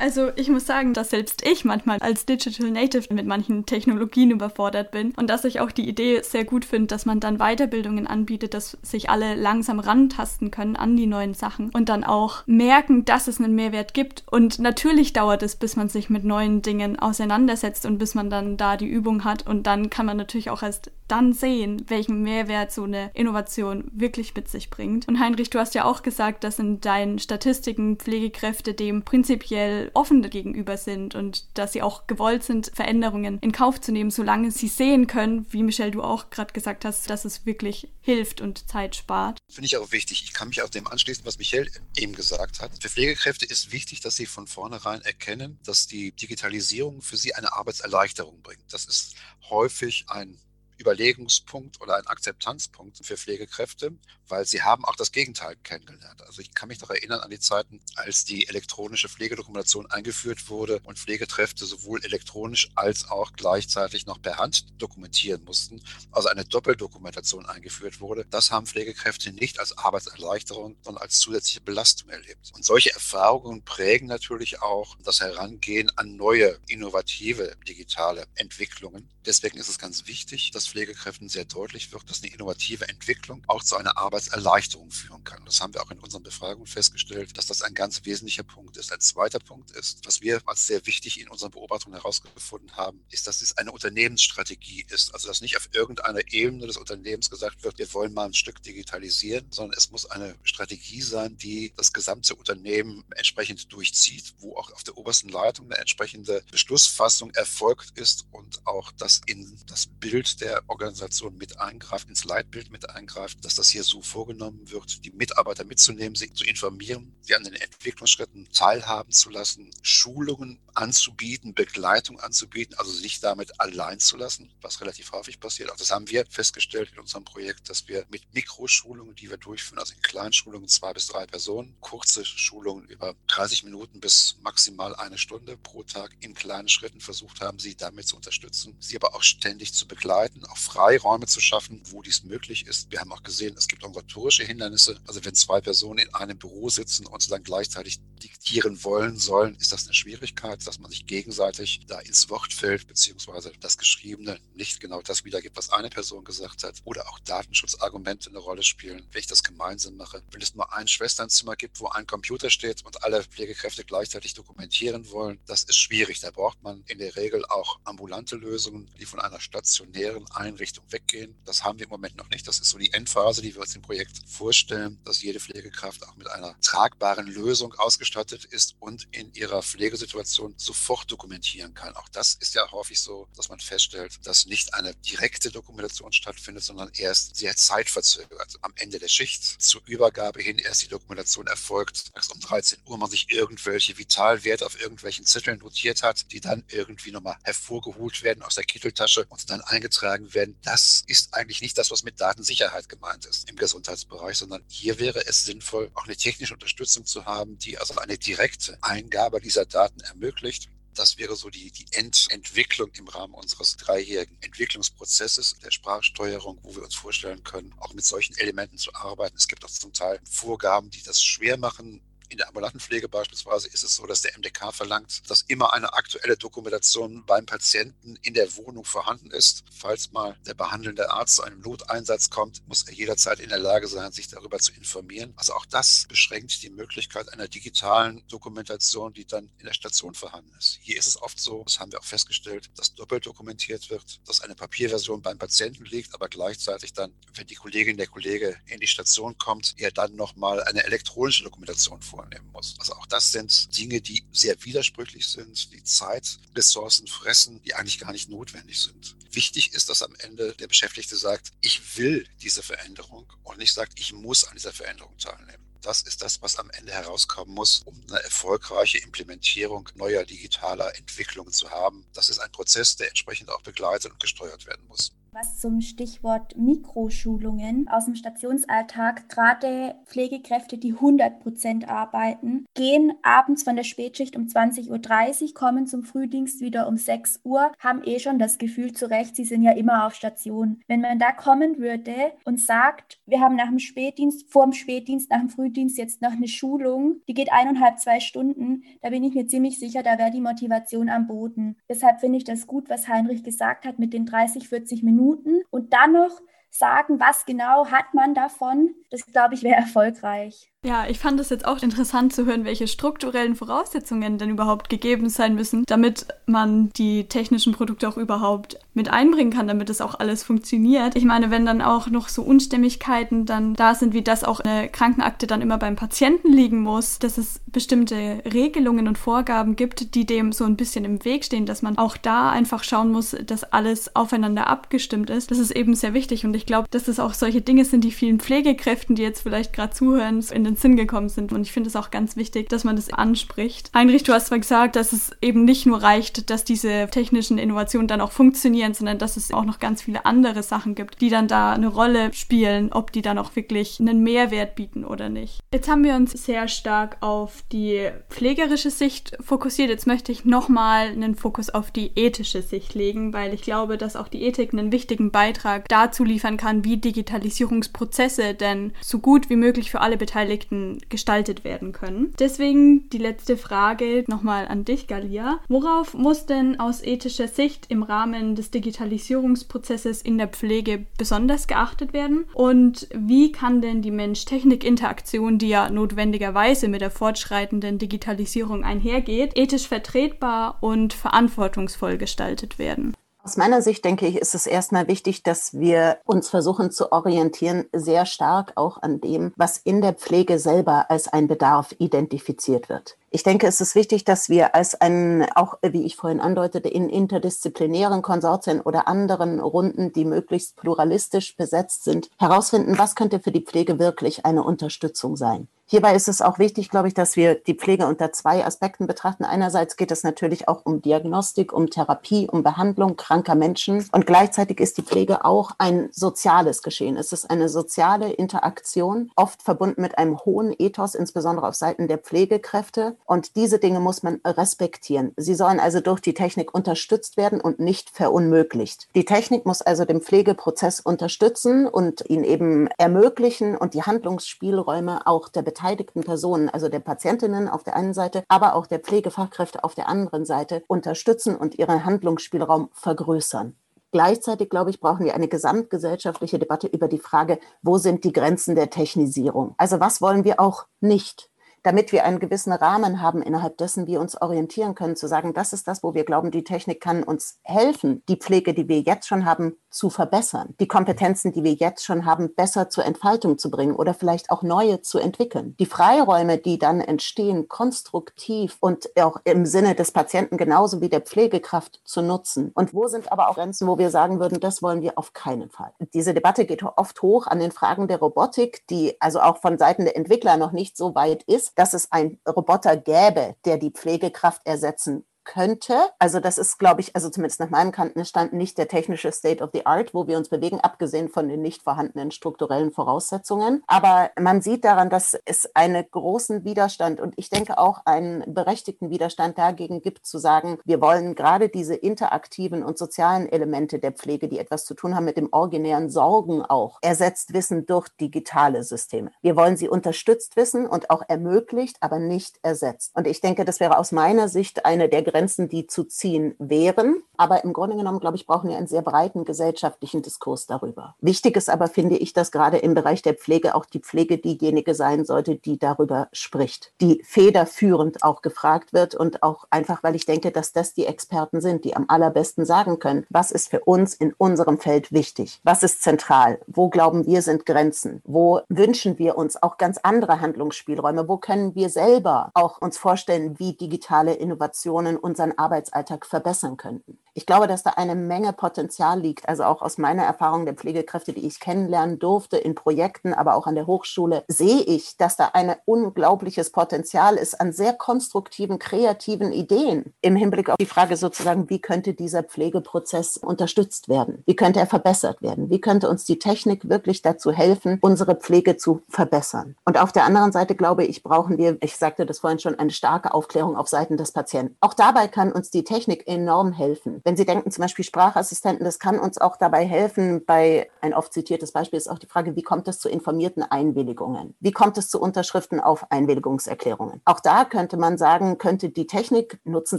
[0.00, 4.92] Also ich muss sagen, dass selbst ich manchmal als Digital Native mit manchen Technologien überfordert
[4.92, 8.54] bin und dass ich auch die Idee sehr gut finde, dass man dann Weiterbildungen anbietet,
[8.54, 13.28] dass sich alle langsam rantasten können an die neuen Sachen und dann auch merken, dass
[13.28, 14.24] es einen Mehrwert gibt.
[14.30, 18.56] Und natürlich dauert es, bis man sich mit neuen Dingen auseinandersetzt und bis man dann
[18.56, 22.72] da die Übung hat und dann kann man natürlich auch erst dann sehen, welchen Mehrwert
[22.72, 25.08] so eine Innovation wirklich mit sich bringt.
[25.08, 30.22] Und Heinrich, du hast ja auch gesagt, dass in deinen Statistiken Pflegekräfte dem prinzipiell offen
[30.28, 34.68] gegenüber sind und dass sie auch gewollt sind, Veränderungen in Kauf zu nehmen, solange sie
[34.68, 38.96] sehen können, wie Michelle du auch gerade gesagt hast, dass es wirklich hilft und Zeit
[38.96, 39.38] spart.
[39.48, 40.22] Finde ich auch wichtig.
[40.24, 42.70] Ich kann mich auch dem anschließen, was Michelle eben gesagt hat.
[42.80, 47.52] Für Pflegekräfte ist wichtig, dass sie von vornherein erkennen, dass die Digitalisierung für sie eine
[47.52, 48.64] Arbeitserleichterung bringt.
[48.70, 49.16] Das ist
[49.48, 50.38] häufig ein
[50.80, 53.92] Überlegungspunkt oder ein Akzeptanzpunkt für Pflegekräfte,
[54.28, 56.22] weil sie haben auch das Gegenteil kennengelernt.
[56.22, 60.80] Also ich kann mich noch erinnern an die Zeiten, als die elektronische Pflegedokumentation eingeführt wurde
[60.84, 67.46] und Pflegekräfte sowohl elektronisch als auch gleichzeitig noch per Hand dokumentieren mussten, also eine Doppeldokumentation
[67.46, 68.24] eingeführt wurde.
[68.30, 72.52] Das haben Pflegekräfte nicht als Arbeitserleichterung, sondern als zusätzliche Belastung erlebt.
[72.54, 79.08] Und solche Erfahrungen prägen natürlich auch das Herangehen an neue, innovative digitale Entwicklungen.
[79.26, 83.64] Deswegen ist es ganz wichtig, dass Pflegekräften sehr deutlich wird, dass eine innovative Entwicklung auch
[83.64, 85.44] zu einer Arbeitserleichterung führen kann.
[85.44, 88.92] Das haben wir auch in unseren Befragungen festgestellt, dass das ein ganz wesentlicher Punkt ist.
[88.92, 93.26] Ein zweiter Punkt ist, was wir als sehr wichtig in unseren Beobachtungen herausgefunden haben, ist,
[93.26, 95.12] dass es eine Unternehmensstrategie ist.
[95.12, 98.62] Also dass nicht auf irgendeiner Ebene des Unternehmens gesagt wird, wir wollen mal ein Stück
[98.62, 104.72] digitalisieren, sondern es muss eine Strategie sein, die das gesamte Unternehmen entsprechend durchzieht, wo auch
[104.72, 110.40] auf der obersten Leitung eine entsprechende Beschlussfassung erfolgt ist und auch das in das Bild
[110.40, 115.10] der Organisation mit eingreift, ins Leitbild mit eingreift, dass das hier so vorgenommen wird, die
[115.10, 122.20] Mitarbeiter mitzunehmen, sie zu informieren, sie an den Entwicklungsschritten teilhaben zu lassen, Schulungen anzubieten, Begleitung
[122.20, 125.70] anzubieten, also sich damit allein zu lassen, was relativ häufig passiert.
[125.70, 129.78] Auch das haben wir festgestellt in unserem Projekt, dass wir mit Mikroschulungen, die wir durchführen,
[129.78, 135.18] also in Kleinschulungen zwei bis drei Personen, kurze Schulungen über 30 Minuten bis maximal eine
[135.18, 139.22] Stunde pro Tag in kleinen Schritten versucht haben, sie damit zu unterstützen, sie aber auch
[139.22, 142.90] ständig zu begleiten, auch Freiräume zu schaffen, wo dies möglich ist.
[142.90, 145.00] Wir haben auch gesehen, es gibt organisatorische Hindernisse.
[145.06, 149.72] Also wenn zwei Personen in einem Büro sitzen und dann gleichzeitig diktieren wollen sollen, ist
[149.72, 154.80] das eine Schwierigkeit, dass man sich gegenseitig da ins Wort fällt, beziehungsweise das Geschriebene nicht
[154.80, 156.80] genau das wiedergibt, was eine Person gesagt hat.
[156.84, 160.22] Oder auch Datenschutzargumente eine Rolle spielen, wenn ich das gemeinsam mache.
[160.30, 165.10] Wenn es nur ein Schwesternzimmer gibt, wo ein Computer steht und alle Pflegekräfte gleichzeitig dokumentieren
[165.10, 166.20] wollen, das ist schwierig.
[166.20, 171.36] Da braucht man in der Regel auch ambulante Lösungen, die von einer stationären Einrichtung weggehen.
[171.44, 172.46] Das haben wir im Moment noch nicht.
[172.46, 176.16] Das ist so die Endphase, die wir uns im Projekt vorstellen, dass jede Pflegekraft auch
[176.16, 181.94] mit einer tragbaren Lösung ausgestattet ist und in ihrer Pflegesituation sofort dokumentieren kann.
[181.96, 186.64] Auch das ist ja häufig so, dass man feststellt, dass nicht eine direkte Dokumentation stattfindet,
[186.64, 188.56] sondern erst sehr zeitverzögert.
[188.62, 192.10] Am Ende der Schicht zur Übergabe hin erst die Dokumentation erfolgt.
[192.32, 197.10] Um 13 Uhr man sich irgendwelche Vitalwerte auf irgendwelchen Zetteln notiert hat, die dann irgendwie
[197.10, 200.56] nochmal hervorgeholt werden aus der Kitteltasche und dann eingetragen werden.
[200.62, 205.26] Das ist eigentlich nicht das, was mit Datensicherheit gemeint ist im Gesundheitsbereich, sondern hier wäre
[205.26, 210.00] es sinnvoll, auch eine technische Unterstützung zu haben, die also eine direkte Eingabe dieser Daten
[210.00, 210.68] ermöglicht.
[210.94, 216.82] Das wäre so die, die Endentwicklung im Rahmen unseres dreijährigen Entwicklungsprozesses der Sprachsteuerung, wo wir
[216.82, 219.36] uns vorstellen können, auch mit solchen Elementen zu arbeiten.
[219.36, 223.68] Es gibt auch zum Teil Vorgaben, die das schwer machen, in der ambulanten Pflege beispielsweise
[223.68, 228.34] ist es so, dass der MDK verlangt, dass immer eine aktuelle Dokumentation beim Patienten in
[228.34, 229.64] der Wohnung vorhanden ist.
[229.76, 233.88] Falls mal der behandelnde Arzt zu einem Noteinsatz kommt, muss er jederzeit in der Lage
[233.88, 235.32] sein, sich darüber zu informieren.
[235.36, 240.52] Also auch das beschränkt die Möglichkeit einer digitalen Dokumentation, die dann in der Station vorhanden
[240.56, 240.78] ist.
[240.82, 244.40] Hier ist es oft so, das haben wir auch festgestellt, dass doppelt dokumentiert wird, dass
[244.40, 248.86] eine Papierversion beim Patienten liegt, aber gleichzeitig dann, wenn die Kollegin, der Kollege in die
[248.86, 252.76] Station kommt, er dann nochmal eine elektronische Dokumentation vor vornehmen muss.
[252.78, 257.98] Also auch das sind Dinge, die sehr widersprüchlich sind, die Zeit, Ressourcen fressen, die eigentlich
[257.98, 259.16] gar nicht notwendig sind.
[259.32, 263.98] Wichtig ist, dass am Ende der Beschäftigte sagt, ich will diese Veränderung und nicht sagt,
[263.98, 265.64] ich muss an dieser Veränderung teilnehmen.
[265.82, 271.52] Das ist das, was am Ende herauskommen muss, um eine erfolgreiche Implementierung neuer digitaler Entwicklungen
[271.52, 272.06] zu haben.
[272.12, 275.12] Das ist ein Prozess, der entsprechend auch begleitet und gesteuert werden muss.
[275.32, 283.62] Was zum Stichwort Mikroschulungen aus dem Stationsalltag, gerade Pflegekräfte, die 100 Prozent arbeiten, gehen abends
[283.62, 288.18] von der Spätschicht um 20.30 Uhr, kommen zum Frühdienst wieder um 6 Uhr, haben eh
[288.18, 290.80] schon das Gefühl zurecht, sie sind ja immer auf Station.
[290.88, 295.30] Wenn man da kommen würde und sagt, wir haben nach dem Spätdienst, vor dem Spätdienst,
[295.30, 299.34] nach dem Frühdienst jetzt noch eine Schulung, die geht eineinhalb, zwei Stunden, da bin ich
[299.34, 301.76] mir ziemlich sicher, da wäre die Motivation am Boden.
[301.88, 305.62] Deshalb finde ich das gut, was Heinrich gesagt hat mit den 30, 40 Minuten Minuten
[305.70, 306.40] und dann noch
[306.70, 308.94] sagen, was genau hat man davon.
[309.10, 310.69] Das, glaube ich, wäre erfolgreich.
[310.82, 315.28] Ja, ich fand es jetzt auch interessant zu hören, welche strukturellen Voraussetzungen denn überhaupt gegeben
[315.28, 320.18] sein müssen, damit man die technischen Produkte auch überhaupt mit einbringen kann, damit es auch
[320.18, 321.16] alles funktioniert.
[321.16, 324.88] Ich meine, wenn dann auch noch so Unstimmigkeiten dann da sind, wie das auch eine
[324.88, 330.24] Krankenakte dann immer beim Patienten liegen muss, dass es bestimmte Regelungen und Vorgaben gibt, die
[330.24, 333.64] dem so ein bisschen im Weg stehen, dass man auch da einfach schauen muss, dass
[333.64, 335.50] alles aufeinander abgestimmt ist.
[335.50, 338.12] Das ist eben sehr wichtig und ich glaube, dass das auch solche Dinge sind, die
[338.12, 341.52] vielen Pflegekräften, die jetzt vielleicht gerade zuhören, in den Sinn gekommen sind.
[341.52, 343.90] Und ich finde es auch ganz wichtig, dass man das anspricht.
[343.94, 348.08] Heinrich, du hast zwar gesagt, dass es eben nicht nur reicht, dass diese technischen Innovationen
[348.08, 351.48] dann auch funktionieren, sondern dass es auch noch ganz viele andere Sachen gibt, die dann
[351.48, 355.60] da eine Rolle spielen, ob die dann auch wirklich einen Mehrwert bieten oder nicht.
[355.72, 359.90] Jetzt haben wir uns sehr stark auf die pflegerische Sicht fokussiert.
[359.90, 364.16] Jetzt möchte ich nochmal einen Fokus auf die ethische Sicht legen, weil ich glaube, dass
[364.16, 369.56] auch die Ethik einen wichtigen Beitrag dazu liefern kann, wie Digitalisierungsprozesse denn so gut wie
[369.56, 372.32] möglich für alle Beteiligten Projekten gestaltet werden können.
[372.38, 375.60] Deswegen die letzte Frage nochmal an dich, Galia.
[375.68, 382.12] Worauf muss denn aus ethischer Sicht im Rahmen des Digitalisierungsprozesses in der Pflege besonders geachtet
[382.12, 382.44] werden?
[382.54, 389.88] Und wie kann denn die Mensch-Technik-Interaktion, die ja notwendigerweise mit der fortschreitenden Digitalisierung einhergeht, ethisch
[389.88, 393.14] vertretbar und verantwortungsvoll gestaltet werden?
[393.42, 397.86] Aus meiner Sicht denke ich, ist es erstmal wichtig, dass wir uns versuchen zu orientieren,
[397.92, 403.16] sehr stark auch an dem, was in der Pflege selber als ein Bedarf identifiziert wird.
[403.30, 407.08] Ich denke, es ist wichtig, dass wir als ein, auch wie ich vorhin andeutete, in
[407.08, 413.64] interdisziplinären Konsortien oder anderen Runden, die möglichst pluralistisch besetzt sind, herausfinden, was könnte für die
[413.64, 415.68] Pflege wirklich eine Unterstützung sein.
[415.92, 419.42] Hierbei ist es auch wichtig, glaube ich, dass wir die Pflege unter zwei Aspekten betrachten.
[419.44, 424.08] Einerseits geht es natürlich auch um Diagnostik, um Therapie, um Behandlung kranker Menschen.
[424.12, 427.16] Und gleichzeitig ist die Pflege auch ein soziales Geschehen.
[427.16, 432.18] Es ist eine soziale Interaktion, oft verbunden mit einem hohen Ethos, insbesondere auf Seiten der
[432.18, 433.16] Pflegekräfte.
[433.24, 435.32] Und diese Dinge muss man respektieren.
[435.36, 439.08] Sie sollen also durch die Technik unterstützt werden und nicht verunmöglicht.
[439.16, 445.48] Die Technik muss also den Pflegeprozess unterstützen und ihn eben ermöglichen und die Handlungsspielräume auch
[445.48, 445.79] der beteiligten
[446.24, 450.44] Personen, also der Patientinnen auf der einen Seite, aber auch der Pflegefachkräfte auf der anderen
[450.44, 453.76] Seite unterstützen und ihren Handlungsspielraum vergrößern.
[454.12, 458.74] Gleichzeitig, glaube ich, brauchen wir eine gesamtgesellschaftliche Debatte über die Frage, wo sind die Grenzen
[458.74, 459.74] der Technisierung?
[459.78, 461.48] Also was wollen wir auch nicht?
[461.82, 465.72] Damit wir einen gewissen Rahmen haben, innerhalb dessen wir uns orientieren können, zu sagen, das
[465.72, 469.26] ist das, wo wir glauben, die Technik kann uns helfen, die Pflege, die wir jetzt
[469.26, 473.70] schon haben, zu verbessern, die Kompetenzen, die wir jetzt schon haben, besser zur Entfaltung zu
[473.70, 475.74] bringen oder vielleicht auch neue zu entwickeln.
[475.78, 481.20] Die Freiräume, die dann entstehen, konstruktiv und auch im Sinne des Patienten genauso wie der
[481.20, 482.70] Pflegekraft zu nutzen.
[482.74, 485.70] Und wo sind aber auch Grenzen, wo wir sagen würden, das wollen wir auf keinen
[485.70, 485.92] Fall.
[486.14, 490.04] Diese Debatte geht oft hoch an den Fragen der Robotik, die also auch von Seiten
[490.04, 494.62] der Entwickler noch nicht so weit ist, dass es einen Roboter gäbe, der die Pflegekraft
[494.64, 495.94] ersetzen könnte.
[496.18, 499.70] Also das ist, glaube ich, also zumindest nach meinem Kantenstand nicht der technische State of
[499.72, 503.82] the Art, wo wir uns bewegen, abgesehen von den nicht vorhandenen strukturellen Voraussetzungen.
[503.86, 509.10] Aber man sieht daran, dass es einen großen Widerstand und ich denke auch einen berechtigten
[509.10, 514.48] Widerstand dagegen gibt, zu sagen, wir wollen gerade diese interaktiven und sozialen Elemente der Pflege,
[514.48, 519.30] die etwas zu tun haben mit dem originären Sorgen auch, ersetzt wissen durch digitale Systeme.
[519.42, 523.12] Wir wollen sie unterstützt wissen und auch ermöglicht, aber nicht ersetzt.
[523.14, 527.22] Und ich denke, das wäre aus meiner Sicht eine der Grenzen, die zu ziehen wären.
[527.36, 531.14] Aber im Grunde genommen, glaube ich, brauchen wir einen sehr breiten gesellschaftlichen Diskurs darüber.
[531.20, 534.94] Wichtig ist aber, finde ich, dass gerade im Bereich der Pflege auch die Pflege diejenige
[534.94, 540.26] sein sollte, die darüber spricht, die federführend auch gefragt wird und auch einfach, weil ich
[540.26, 544.14] denke, dass das die Experten sind, die am allerbesten sagen können, was ist für uns
[544.14, 549.38] in unserem Feld wichtig, was ist zentral, wo glauben wir sind Grenzen, wo wünschen wir
[549.38, 555.16] uns auch ganz andere Handlungsspielräume, wo können wir selber auch uns vorstellen, wie digitale Innovationen
[555.20, 557.18] unseren Arbeitsalltag verbessern könnten.
[557.34, 561.32] Ich glaube, dass da eine Menge Potenzial liegt, also auch aus meiner Erfahrung der Pflegekräfte,
[561.32, 565.50] die ich kennenlernen durfte in Projekten, aber auch an der Hochschule, sehe ich, dass da
[565.52, 571.70] ein unglaubliches Potenzial ist an sehr konstruktiven, kreativen Ideen im Hinblick auf die Frage sozusagen,
[571.70, 574.42] wie könnte dieser Pflegeprozess unterstützt werden?
[574.46, 575.70] Wie könnte er verbessert werden?
[575.70, 579.76] Wie könnte uns die Technik wirklich dazu helfen, unsere Pflege zu verbessern?
[579.84, 582.90] Und auf der anderen Seite glaube ich, brauchen wir, ich sagte das vorhin schon, eine
[582.90, 584.76] starke Aufklärung auf Seiten des Patienten.
[584.80, 587.19] Auch dabei kann uns die Technik enorm helfen.
[587.24, 590.44] Wenn Sie denken, zum Beispiel Sprachassistenten, das kann uns auch dabei helfen.
[590.44, 594.54] Bei ein oft zitiertes Beispiel ist auch die Frage, wie kommt es zu informierten Einwilligungen?
[594.60, 597.20] Wie kommt es zu Unterschriften auf Einwilligungserklärungen?
[597.24, 599.98] Auch da könnte man sagen, könnte die Technik, nutzen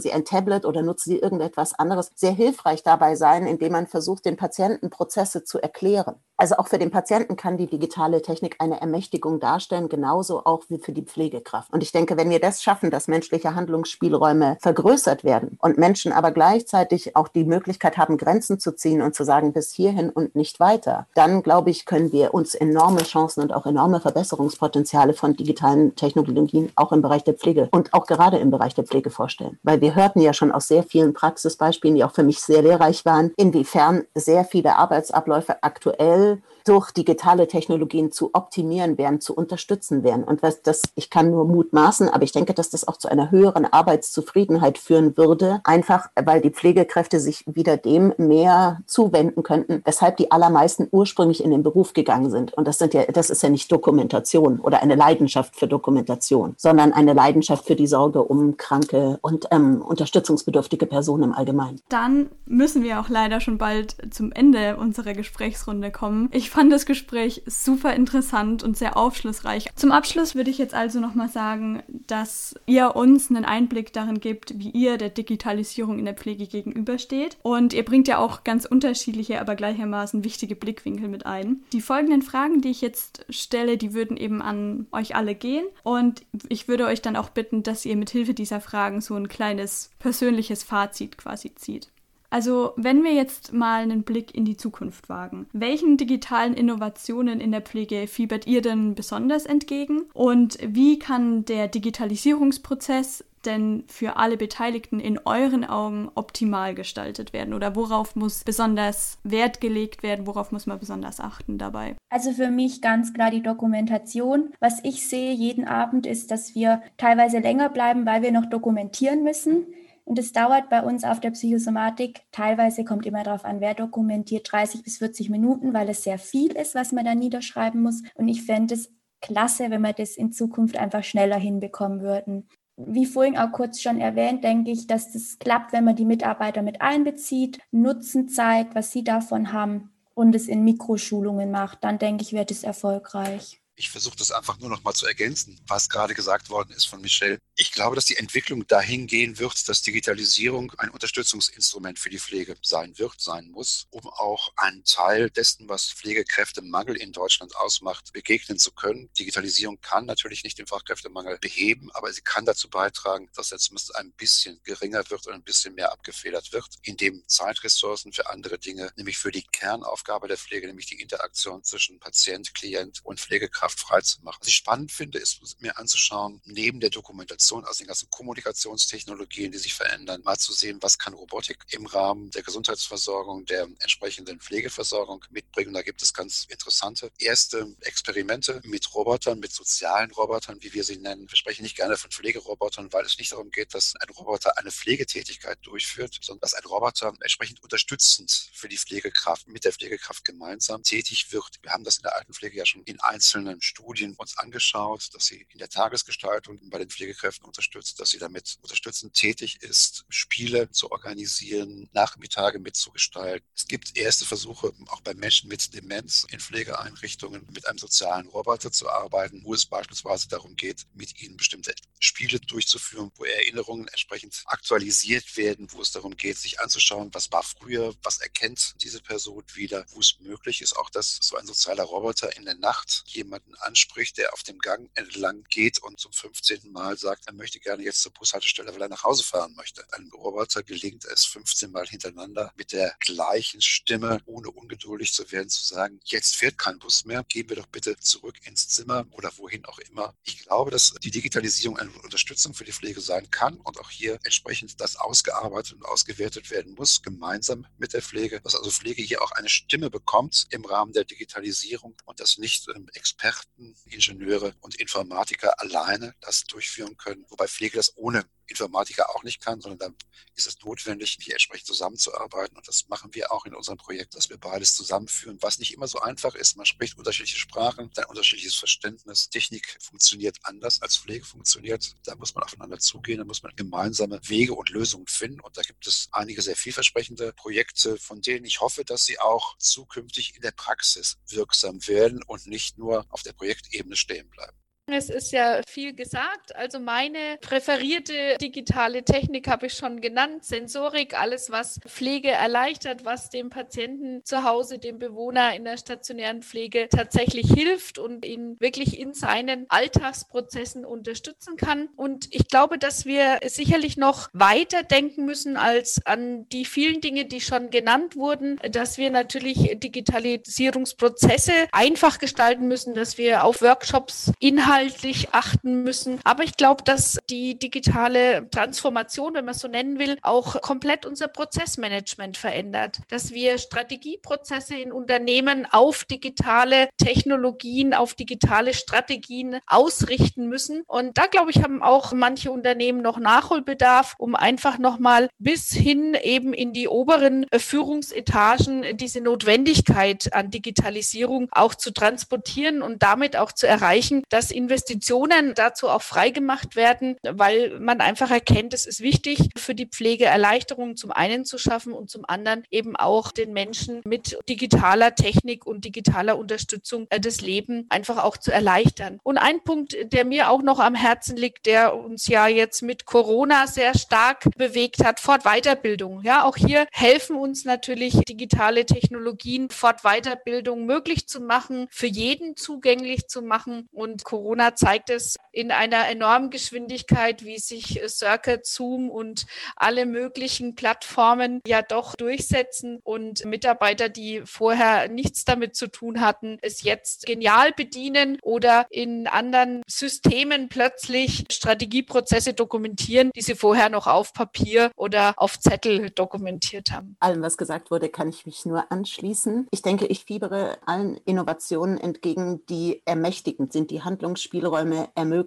[0.00, 4.24] Sie ein Tablet oder nutzen Sie irgendetwas anderes, sehr hilfreich dabei sein, indem man versucht,
[4.24, 6.16] den Patienten Prozesse zu erklären.
[6.42, 10.78] Also auch für den Patienten kann die digitale Technik eine Ermächtigung darstellen, genauso auch wie
[10.78, 11.72] für die Pflegekraft.
[11.72, 16.32] Und ich denke, wenn wir das schaffen, dass menschliche Handlungsspielräume vergrößert werden und Menschen aber
[16.32, 20.60] gleichzeitig auch die Möglichkeit haben, Grenzen zu ziehen und zu sagen, bis hierhin und nicht
[20.60, 25.94] weiter, dann glaube ich, können wir uns enorme Chancen und auch enorme Verbesserungspotenziale von digitalen
[25.96, 29.58] Technologien auch im Bereich der Pflege und auch gerade im Bereich der Pflege vorstellen.
[29.62, 33.04] Weil wir hörten ja schon aus sehr vielen Praxisbeispielen, die auch für mich sehr lehrreich
[33.04, 40.24] waren, inwiefern sehr viele Arbeitsabläufe aktuell durch digitale Technologien zu optimieren wären, zu unterstützen wären.
[40.24, 43.30] Und was das, ich kann nur mutmaßen, aber ich denke, dass das auch zu einer
[43.30, 50.16] höheren Arbeitszufriedenheit führen würde, einfach weil die Pflegekräfte sich wieder dem mehr zuwenden könnten, weshalb
[50.16, 52.52] die allermeisten ursprünglich in den Beruf gegangen sind.
[52.54, 56.92] Und das sind ja, das ist ja nicht Dokumentation oder eine Leidenschaft für Dokumentation, sondern
[56.92, 61.80] eine Leidenschaft für die Sorge um kranke und ähm, unterstützungsbedürftige Personen im Allgemeinen.
[61.88, 66.28] Dann müssen wir auch leider schon bald zum Ende unserer Gesprächsrunde kommen.
[66.32, 69.70] Ich fand das Gespräch super interessant und sehr aufschlussreich.
[69.74, 74.58] Zum Abschluss würde ich jetzt also nochmal sagen, dass ihr uns einen Einblick darin gibt,
[74.58, 77.38] wie ihr der Digitalisierung in der Pflege gegenübersteht.
[77.42, 81.62] Und ihr bringt ja auch ganz unterschiedliche, aber gleichermaßen wichtige Blickwinkel mit ein.
[81.72, 85.64] Die folgenden Fragen, die ich jetzt stelle, die würden eben an euch alle gehen.
[85.84, 89.28] Und ich würde euch dann auch bitten, dass ihr mit Hilfe dieser Fragen so ein
[89.28, 91.88] kleines persönliches Fazit quasi zieht.
[92.32, 97.52] Also wenn wir jetzt mal einen Blick in die Zukunft wagen, welchen digitalen Innovationen in
[97.52, 100.04] der Pflege fiebert ihr denn besonders entgegen?
[100.14, 107.52] Und wie kann der Digitalisierungsprozess denn für alle Beteiligten in euren Augen optimal gestaltet werden?
[107.52, 110.26] Oder worauf muss besonders Wert gelegt werden?
[110.26, 111.96] Worauf muss man besonders achten dabei?
[112.08, 114.54] Also für mich ganz klar die Dokumentation.
[114.58, 119.22] Was ich sehe jeden Abend ist, dass wir teilweise länger bleiben, weil wir noch dokumentieren
[119.22, 119.66] müssen.
[120.12, 124.46] Und es dauert bei uns auf der Psychosomatik, teilweise kommt immer darauf an, wer dokumentiert,
[124.52, 128.02] 30 bis 40 Minuten, weil es sehr viel ist, was man da niederschreiben muss.
[128.12, 128.90] Und ich fände es
[129.22, 132.46] klasse, wenn wir das in Zukunft einfach schneller hinbekommen würden.
[132.76, 136.60] Wie vorhin auch kurz schon erwähnt, denke ich, dass das klappt, wenn man die Mitarbeiter
[136.60, 141.84] mit einbezieht, Nutzen zeigt, was sie davon haben und es in Mikroschulungen macht.
[141.84, 143.62] Dann denke ich, wird es erfolgreich.
[143.76, 147.00] Ich versuche das einfach nur noch mal zu ergänzen, was gerade gesagt worden ist von
[147.00, 147.38] Michelle.
[147.54, 152.56] Ich glaube, dass die Entwicklung dahin gehen wird, dass Digitalisierung ein Unterstützungsinstrument für die Pflege
[152.62, 158.58] sein wird, sein muss, um auch einen Teil dessen, was Pflegekräftemangel in Deutschland ausmacht, begegnen
[158.58, 159.10] zu können.
[159.18, 163.96] Digitalisierung kann natürlich nicht den Fachkräftemangel beheben, aber sie kann dazu beitragen, dass er zumindest
[163.96, 168.90] ein bisschen geringer wird und ein bisschen mehr abgefedert wird, indem Zeitressourcen für andere Dinge,
[168.96, 173.80] nämlich für die Kernaufgabe der Pflege, nämlich die Interaktion zwischen Patient, Klient und Pflegekraft, Kraft
[173.80, 174.40] freizumachen.
[174.40, 179.58] Was ich spannend finde, ist mir anzuschauen, neben der Dokumentation, also den ganzen Kommunikationstechnologien, die
[179.58, 185.24] sich verändern, mal zu sehen, was kann Robotik im Rahmen der Gesundheitsversorgung, der entsprechenden Pflegeversorgung
[185.30, 185.74] mitbringen.
[185.74, 190.98] Da gibt es ganz interessante erste Experimente mit Robotern, mit sozialen Robotern, wie wir sie
[190.98, 191.30] nennen.
[191.30, 194.70] Wir sprechen nicht gerne von Pflegerobotern, weil es nicht darum geht, dass ein Roboter eine
[194.70, 200.82] Pflegetätigkeit durchführt, sondern dass ein Roboter entsprechend unterstützend für die Pflegekraft, mit der Pflegekraft gemeinsam
[200.82, 201.58] tätig wird.
[201.62, 205.46] Wir haben das in der Altenpflege ja schon in einzelnen Studien uns angeschaut, dass sie
[205.50, 210.92] in der Tagesgestaltung bei den Pflegekräften unterstützt, dass sie damit unterstützend tätig ist, Spiele zu
[210.92, 213.46] organisieren, Nachmittage mitzugestalten.
[213.56, 218.70] Es gibt erste Versuche, auch bei Menschen mit Demenz in Pflegeeinrichtungen mit einem sozialen Roboter
[218.70, 224.42] zu arbeiten, wo es beispielsweise darum geht, mit ihnen bestimmte Spiele durchzuführen, wo Erinnerungen entsprechend
[224.46, 229.42] aktualisiert werden, wo es darum geht, sich anzuschauen, was war früher, was erkennt diese Person
[229.54, 233.32] wieder, wo es möglich ist, auch dass so ein sozialer Roboter in der Nacht jemand
[233.32, 236.70] jemanden anspricht, der auf dem Gang entlang geht und zum 15.
[236.70, 239.84] Mal sagt, er möchte gerne jetzt zur Bushaltestelle, weil er nach Hause fahren möchte.
[239.92, 245.48] Einem Roboter gelingt es 15 Mal hintereinander mit der gleichen Stimme, ohne ungeduldig zu werden,
[245.48, 249.30] zu sagen, jetzt fährt kein Bus mehr, gehen wir doch bitte zurück ins Zimmer oder
[249.36, 250.14] wohin auch immer.
[250.22, 254.18] Ich glaube, dass die Digitalisierung eine Unterstützung für die Pflege sein kann und auch hier
[254.24, 259.22] entsprechend das ausgearbeitet und ausgewertet werden muss, gemeinsam mit der Pflege, dass also Pflege hier
[259.22, 264.76] auch eine Stimme bekommt im Rahmen der Digitalisierung und das nicht ähm, Experten, Ingenieure und
[264.76, 269.96] Informatiker alleine das durchführen können, wobei Pflege das ohne Informatiker auch nicht kann, sondern dann
[270.34, 272.56] ist es notwendig, hier entsprechend zusammenzuarbeiten.
[272.56, 275.86] Und das machen wir auch in unserem Projekt, dass wir beides zusammenführen, was nicht immer
[275.86, 276.56] so einfach ist.
[276.56, 279.30] Man spricht unterschiedliche Sprachen, ein unterschiedliches Verständnis.
[279.30, 281.94] Technik funktioniert anders als Pflege funktioniert.
[282.04, 285.40] Da muss man aufeinander zugehen, da muss man gemeinsame Wege und Lösungen finden.
[285.40, 289.56] Und da gibt es einige sehr vielversprechende Projekte, von denen ich hoffe, dass sie auch
[289.58, 294.61] zukünftig in der Praxis wirksam werden und nicht nur auf der Projektebene stehen bleiben.
[294.86, 296.56] Es ist ja viel gesagt.
[296.56, 300.44] Also meine präferierte digitale Technik habe ich schon genannt.
[300.44, 306.42] Sensorik, alles, was Pflege erleichtert, was dem Patienten zu Hause, dem Bewohner in der stationären
[306.42, 311.88] Pflege tatsächlich hilft und ihn wirklich in seinen Alltagsprozessen unterstützen kann.
[311.94, 317.24] Und ich glaube, dass wir sicherlich noch weiter denken müssen als an die vielen Dinge,
[317.24, 324.32] die schon genannt wurden, dass wir natürlich Digitalisierungsprozesse einfach gestalten müssen, dass wir auf Workshops
[324.40, 326.18] Inhalte inhaltlich achten müssen.
[326.24, 331.04] Aber ich glaube, dass die digitale Transformation, wenn man es so nennen will, auch komplett
[331.04, 333.00] unser Prozessmanagement verändert.
[333.08, 340.82] Dass wir Strategieprozesse in Unternehmen auf digitale Technologien, auf digitale Strategien ausrichten müssen.
[340.86, 346.16] Und da, glaube ich, haben auch manche Unternehmen noch Nachholbedarf, um einfach nochmal bis hin
[346.22, 353.52] eben in die oberen Führungsetagen diese Notwendigkeit an Digitalisierung auch zu transportieren und damit auch
[353.52, 359.00] zu erreichen, dass in Investitionen dazu auch freigemacht werden, weil man einfach erkennt, es ist
[359.00, 364.02] wichtig für die Pflegeerleichterung zum einen zu schaffen und zum anderen eben auch den Menschen
[364.04, 369.18] mit digitaler Technik und digitaler Unterstützung äh, das Leben einfach auch zu erleichtern.
[369.24, 373.04] Und ein Punkt, der mir auch noch am Herzen liegt, der uns ja jetzt mit
[373.04, 376.22] Corona sehr stark bewegt hat, Fortweiterbildung.
[376.22, 383.26] Ja, auch hier helfen uns natürlich digitale Technologien, Fortweiterbildung möglich zu machen, für jeden zugänglich
[383.26, 389.10] zu machen und Corona Corona zeigt es in einer enormen Geschwindigkeit, wie sich Circuit, Zoom
[389.10, 389.46] und
[389.76, 396.58] alle möglichen Plattformen ja doch durchsetzen und Mitarbeiter, die vorher nichts damit zu tun hatten,
[396.62, 404.06] es jetzt genial bedienen oder in anderen Systemen plötzlich Strategieprozesse dokumentieren, die sie vorher noch
[404.06, 407.16] auf Papier oder auf Zettel dokumentiert haben.
[407.20, 409.68] Allem, was gesagt wurde, kann ich mich nur anschließen.
[409.70, 415.41] Ich denke, ich fiebere allen Innovationen entgegen, die ermächtigend sind, die Handlungs Handlungsspielräume ermöglichen,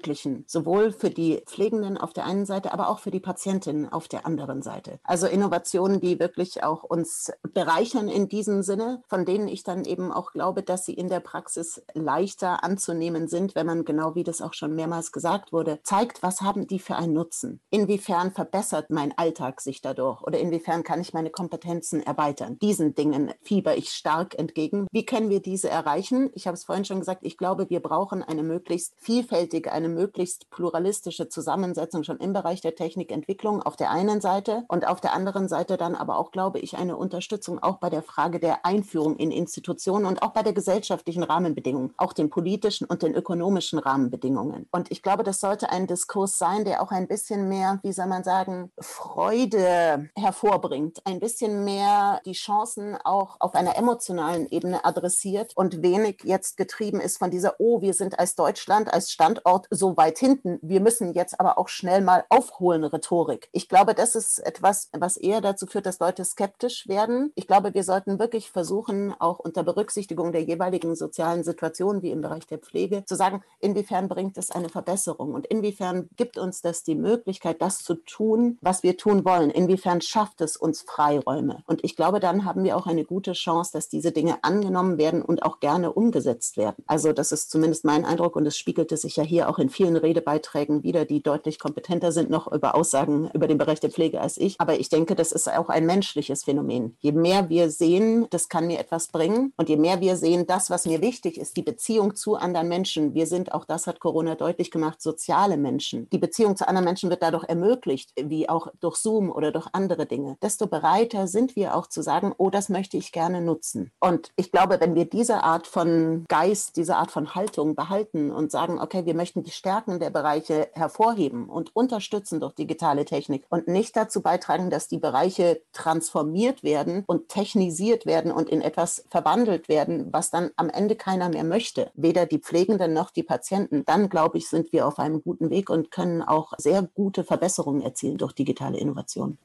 [0.47, 4.25] sowohl für die Pflegenden auf der einen Seite, aber auch für die Patientinnen auf der
[4.25, 4.99] anderen Seite.
[5.03, 10.11] Also Innovationen, die wirklich auch uns bereichern in diesem Sinne, von denen ich dann eben
[10.11, 14.41] auch glaube, dass sie in der Praxis leichter anzunehmen sind, wenn man genau wie das
[14.41, 17.59] auch schon mehrmals gesagt wurde, zeigt, was haben die für einen Nutzen?
[17.69, 22.57] Inwiefern verbessert mein Alltag sich dadurch oder inwiefern kann ich meine Kompetenzen erweitern?
[22.59, 24.87] Diesen Dingen fieber ich stark entgegen.
[24.91, 26.29] Wie können wir diese erreichen?
[26.33, 29.84] Ich habe es vorhin schon gesagt, ich glaube, wir brauchen eine möglichst möglichst vielfältige, eine
[29.89, 35.13] möglichst pluralistische Zusammensetzung schon im Bereich der Technikentwicklung auf der einen Seite und auf der
[35.13, 39.17] anderen Seite dann aber auch, glaube ich, eine Unterstützung auch bei der Frage der Einführung
[39.17, 44.67] in Institutionen und auch bei der gesellschaftlichen Rahmenbedingungen, auch den politischen und den ökonomischen Rahmenbedingungen.
[44.71, 48.07] Und ich glaube, das sollte ein Diskurs sein, der auch ein bisschen mehr, wie soll
[48.07, 55.53] man sagen, Freude hervorbringt, ein bisschen mehr die Chancen auch auf einer emotionalen Ebene adressiert
[55.55, 59.97] und wenig jetzt getrieben ist von dieser, oh, wir sind als Deutschland als Standort so
[59.97, 60.59] weit hinten.
[60.61, 63.49] Wir müssen jetzt aber auch schnell mal aufholen, Rhetorik.
[63.51, 67.31] Ich glaube, das ist etwas, was eher dazu führt, dass Leute skeptisch werden.
[67.35, 72.21] Ich glaube, wir sollten wirklich versuchen, auch unter Berücksichtigung der jeweiligen sozialen Situation, wie im
[72.21, 76.83] Bereich der Pflege, zu sagen, inwiefern bringt es eine Verbesserung und inwiefern gibt uns das
[76.83, 79.49] die Möglichkeit, das zu tun, was wir tun wollen.
[79.49, 81.63] Inwiefern schafft es uns Freiräume.
[81.67, 85.21] Und ich glaube, dann haben wir auch eine gute Chance, dass diese Dinge angenommen werden
[85.21, 86.83] und auch gerne umgesetzt werden.
[86.87, 89.95] Also das ist zumindest mein Eindruck und es spiegelte sich ja hier auch in vielen
[89.95, 94.37] Redebeiträgen wieder, die deutlich kompetenter sind noch über Aussagen über den Bereich der Pflege als
[94.37, 94.59] ich.
[94.59, 96.97] Aber ich denke, das ist auch ein menschliches Phänomen.
[96.99, 100.69] Je mehr wir sehen, das kann mir etwas bringen und je mehr wir sehen, das,
[100.69, 103.13] was mir wichtig ist, die Beziehung zu anderen Menschen.
[103.13, 106.09] Wir sind, auch das hat Corona deutlich gemacht, soziale Menschen.
[106.11, 110.05] Die Beziehung zu anderen Menschen wird dadurch ermöglicht, wie auch durch Zoom oder durch andere
[110.05, 110.37] Dinge.
[110.41, 113.91] Desto bereiter sind wir auch zu sagen, oh, das möchte ich gerne nutzen.
[113.99, 118.51] Und ich glaube, wenn wir diese Art von Geist, diese Art von Haltung behalten und
[118.51, 123.67] sagen, okay, wir möchten die Stärken der Bereiche hervorheben und unterstützen durch digitale Technik und
[123.67, 129.69] nicht dazu beitragen, dass die Bereiche transformiert werden und technisiert werden und in etwas verwandelt
[129.69, 134.09] werden, was dann am Ende keiner mehr möchte, weder die Pflegenden noch die Patienten, dann
[134.09, 138.17] glaube ich, sind wir auf einem guten Weg und können auch sehr gute Verbesserungen erzielen
[138.17, 139.37] durch digitale Innovation.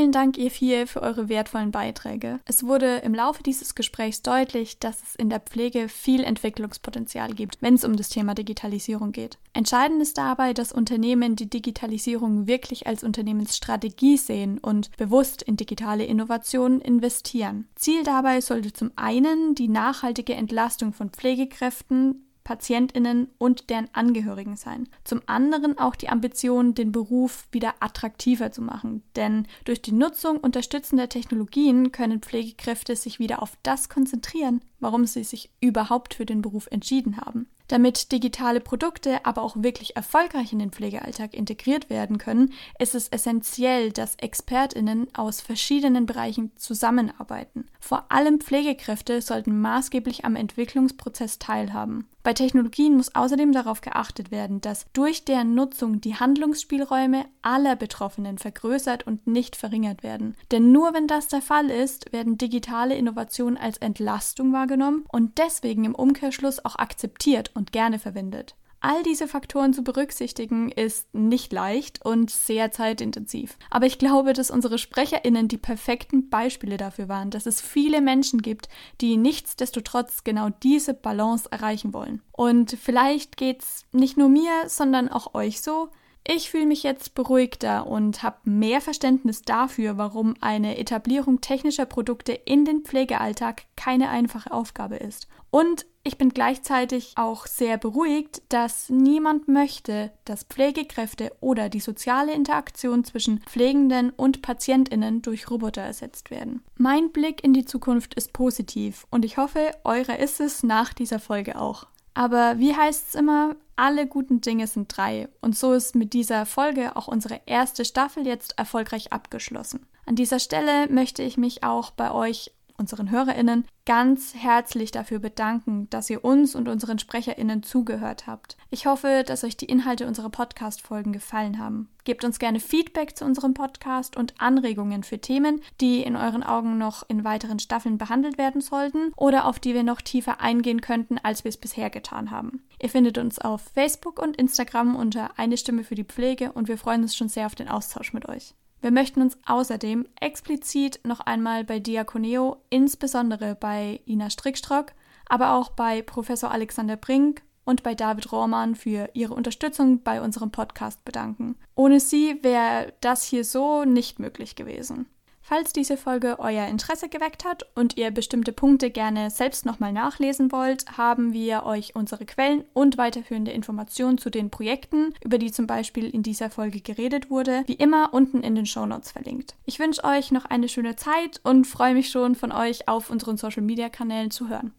[0.00, 2.40] Vielen Dank, ihr vier, für eure wertvollen Beiträge.
[2.46, 7.58] Es wurde im Laufe dieses Gesprächs deutlich, dass es in der Pflege viel Entwicklungspotenzial gibt,
[7.60, 9.36] wenn es um das Thema Digitalisierung geht.
[9.52, 16.06] Entscheidend ist dabei, dass Unternehmen die Digitalisierung wirklich als Unternehmensstrategie sehen und bewusst in digitale
[16.06, 17.68] Innovationen investieren.
[17.74, 24.88] Ziel dabei sollte zum einen die nachhaltige Entlastung von Pflegekräften Patientinnen und deren Angehörigen sein.
[25.04, 30.38] Zum anderen auch die Ambition, den Beruf wieder attraktiver zu machen, denn durch die Nutzung
[30.38, 36.42] unterstützender Technologien können Pflegekräfte sich wieder auf das konzentrieren, warum sie sich überhaupt für den
[36.42, 37.46] Beruf entschieden haben.
[37.70, 43.06] Damit digitale Produkte aber auch wirklich erfolgreich in den Pflegealltag integriert werden können, ist es
[43.06, 47.66] essentiell, dass Expertinnen aus verschiedenen Bereichen zusammenarbeiten.
[47.78, 52.08] Vor allem Pflegekräfte sollten maßgeblich am Entwicklungsprozess teilhaben.
[52.22, 58.36] Bei Technologien muss außerdem darauf geachtet werden, dass durch deren Nutzung die Handlungsspielräume aller Betroffenen
[58.36, 60.36] vergrößert und nicht verringert werden.
[60.50, 65.84] Denn nur wenn das der Fall ist, werden digitale Innovationen als Entlastung wahrgenommen und deswegen
[65.84, 68.54] im Umkehrschluss auch akzeptiert und gerne verwendet.
[68.82, 73.58] All diese Faktoren zu berücksichtigen ist nicht leicht und sehr zeitintensiv.
[73.68, 78.40] Aber ich glaube, dass unsere Sprecherinnen die perfekten Beispiele dafür waren, dass es viele Menschen
[78.40, 78.70] gibt,
[79.02, 82.22] die nichtsdestotrotz genau diese Balance erreichen wollen.
[82.32, 85.90] Und vielleicht geht's nicht nur mir, sondern auch euch so.
[86.26, 92.32] Ich fühle mich jetzt beruhigter und habe mehr Verständnis dafür, warum eine Etablierung technischer Produkte
[92.32, 95.28] in den Pflegealltag keine einfache Aufgabe ist.
[95.50, 102.32] Und ich bin gleichzeitig auch sehr beruhigt, dass niemand möchte, dass Pflegekräfte oder die soziale
[102.32, 106.64] Interaktion zwischen Pflegenden und Patientinnen durch Roboter ersetzt werden.
[106.76, 111.20] Mein Blick in die Zukunft ist positiv und ich hoffe, eure ist es nach dieser
[111.20, 111.86] Folge auch.
[112.14, 115.28] Aber wie heißt es immer, alle guten Dinge sind drei.
[115.40, 119.86] Und so ist mit dieser Folge auch unsere erste Staffel jetzt erfolgreich abgeschlossen.
[120.06, 122.50] An dieser Stelle möchte ich mich auch bei euch
[122.80, 128.56] unseren HörerInnen ganz herzlich dafür bedanken, dass ihr uns und unseren SprecherInnen zugehört habt.
[128.70, 131.88] Ich hoffe, dass euch die Inhalte unserer Podcast-Folgen gefallen haben.
[132.04, 136.78] Gebt uns gerne Feedback zu unserem Podcast und Anregungen für Themen, die in euren Augen
[136.78, 141.18] noch in weiteren Staffeln behandelt werden sollten oder auf die wir noch tiefer eingehen könnten,
[141.18, 142.62] als wir es bisher getan haben.
[142.80, 146.78] Ihr findet uns auf Facebook und Instagram unter Eine Stimme für die Pflege und wir
[146.78, 148.54] freuen uns schon sehr auf den Austausch mit euch.
[148.80, 154.92] Wir möchten uns außerdem explizit noch einmal bei Diakoneo, insbesondere bei Ina Strickstrock,
[155.28, 160.50] aber auch bei Professor Alexander Brink und bei David Rohrmann für ihre Unterstützung bei unserem
[160.50, 161.56] Podcast bedanken.
[161.74, 165.06] Ohne sie wäre das hier so nicht möglich gewesen.
[165.50, 170.52] Falls diese Folge euer Interesse geweckt hat und ihr bestimmte Punkte gerne selbst nochmal nachlesen
[170.52, 175.66] wollt, haben wir euch unsere Quellen und weiterführende Informationen zu den Projekten, über die zum
[175.66, 179.56] Beispiel in dieser Folge geredet wurde, wie immer unten in den Shownotes verlinkt.
[179.64, 183.36] Ich wünsche euch noch eine schöne Zeit und freue mich schon von euch auf unseren
[183.36, 184.72] Social Media Kanälen zu hören.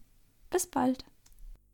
[0.48, 1.04] Bis bald!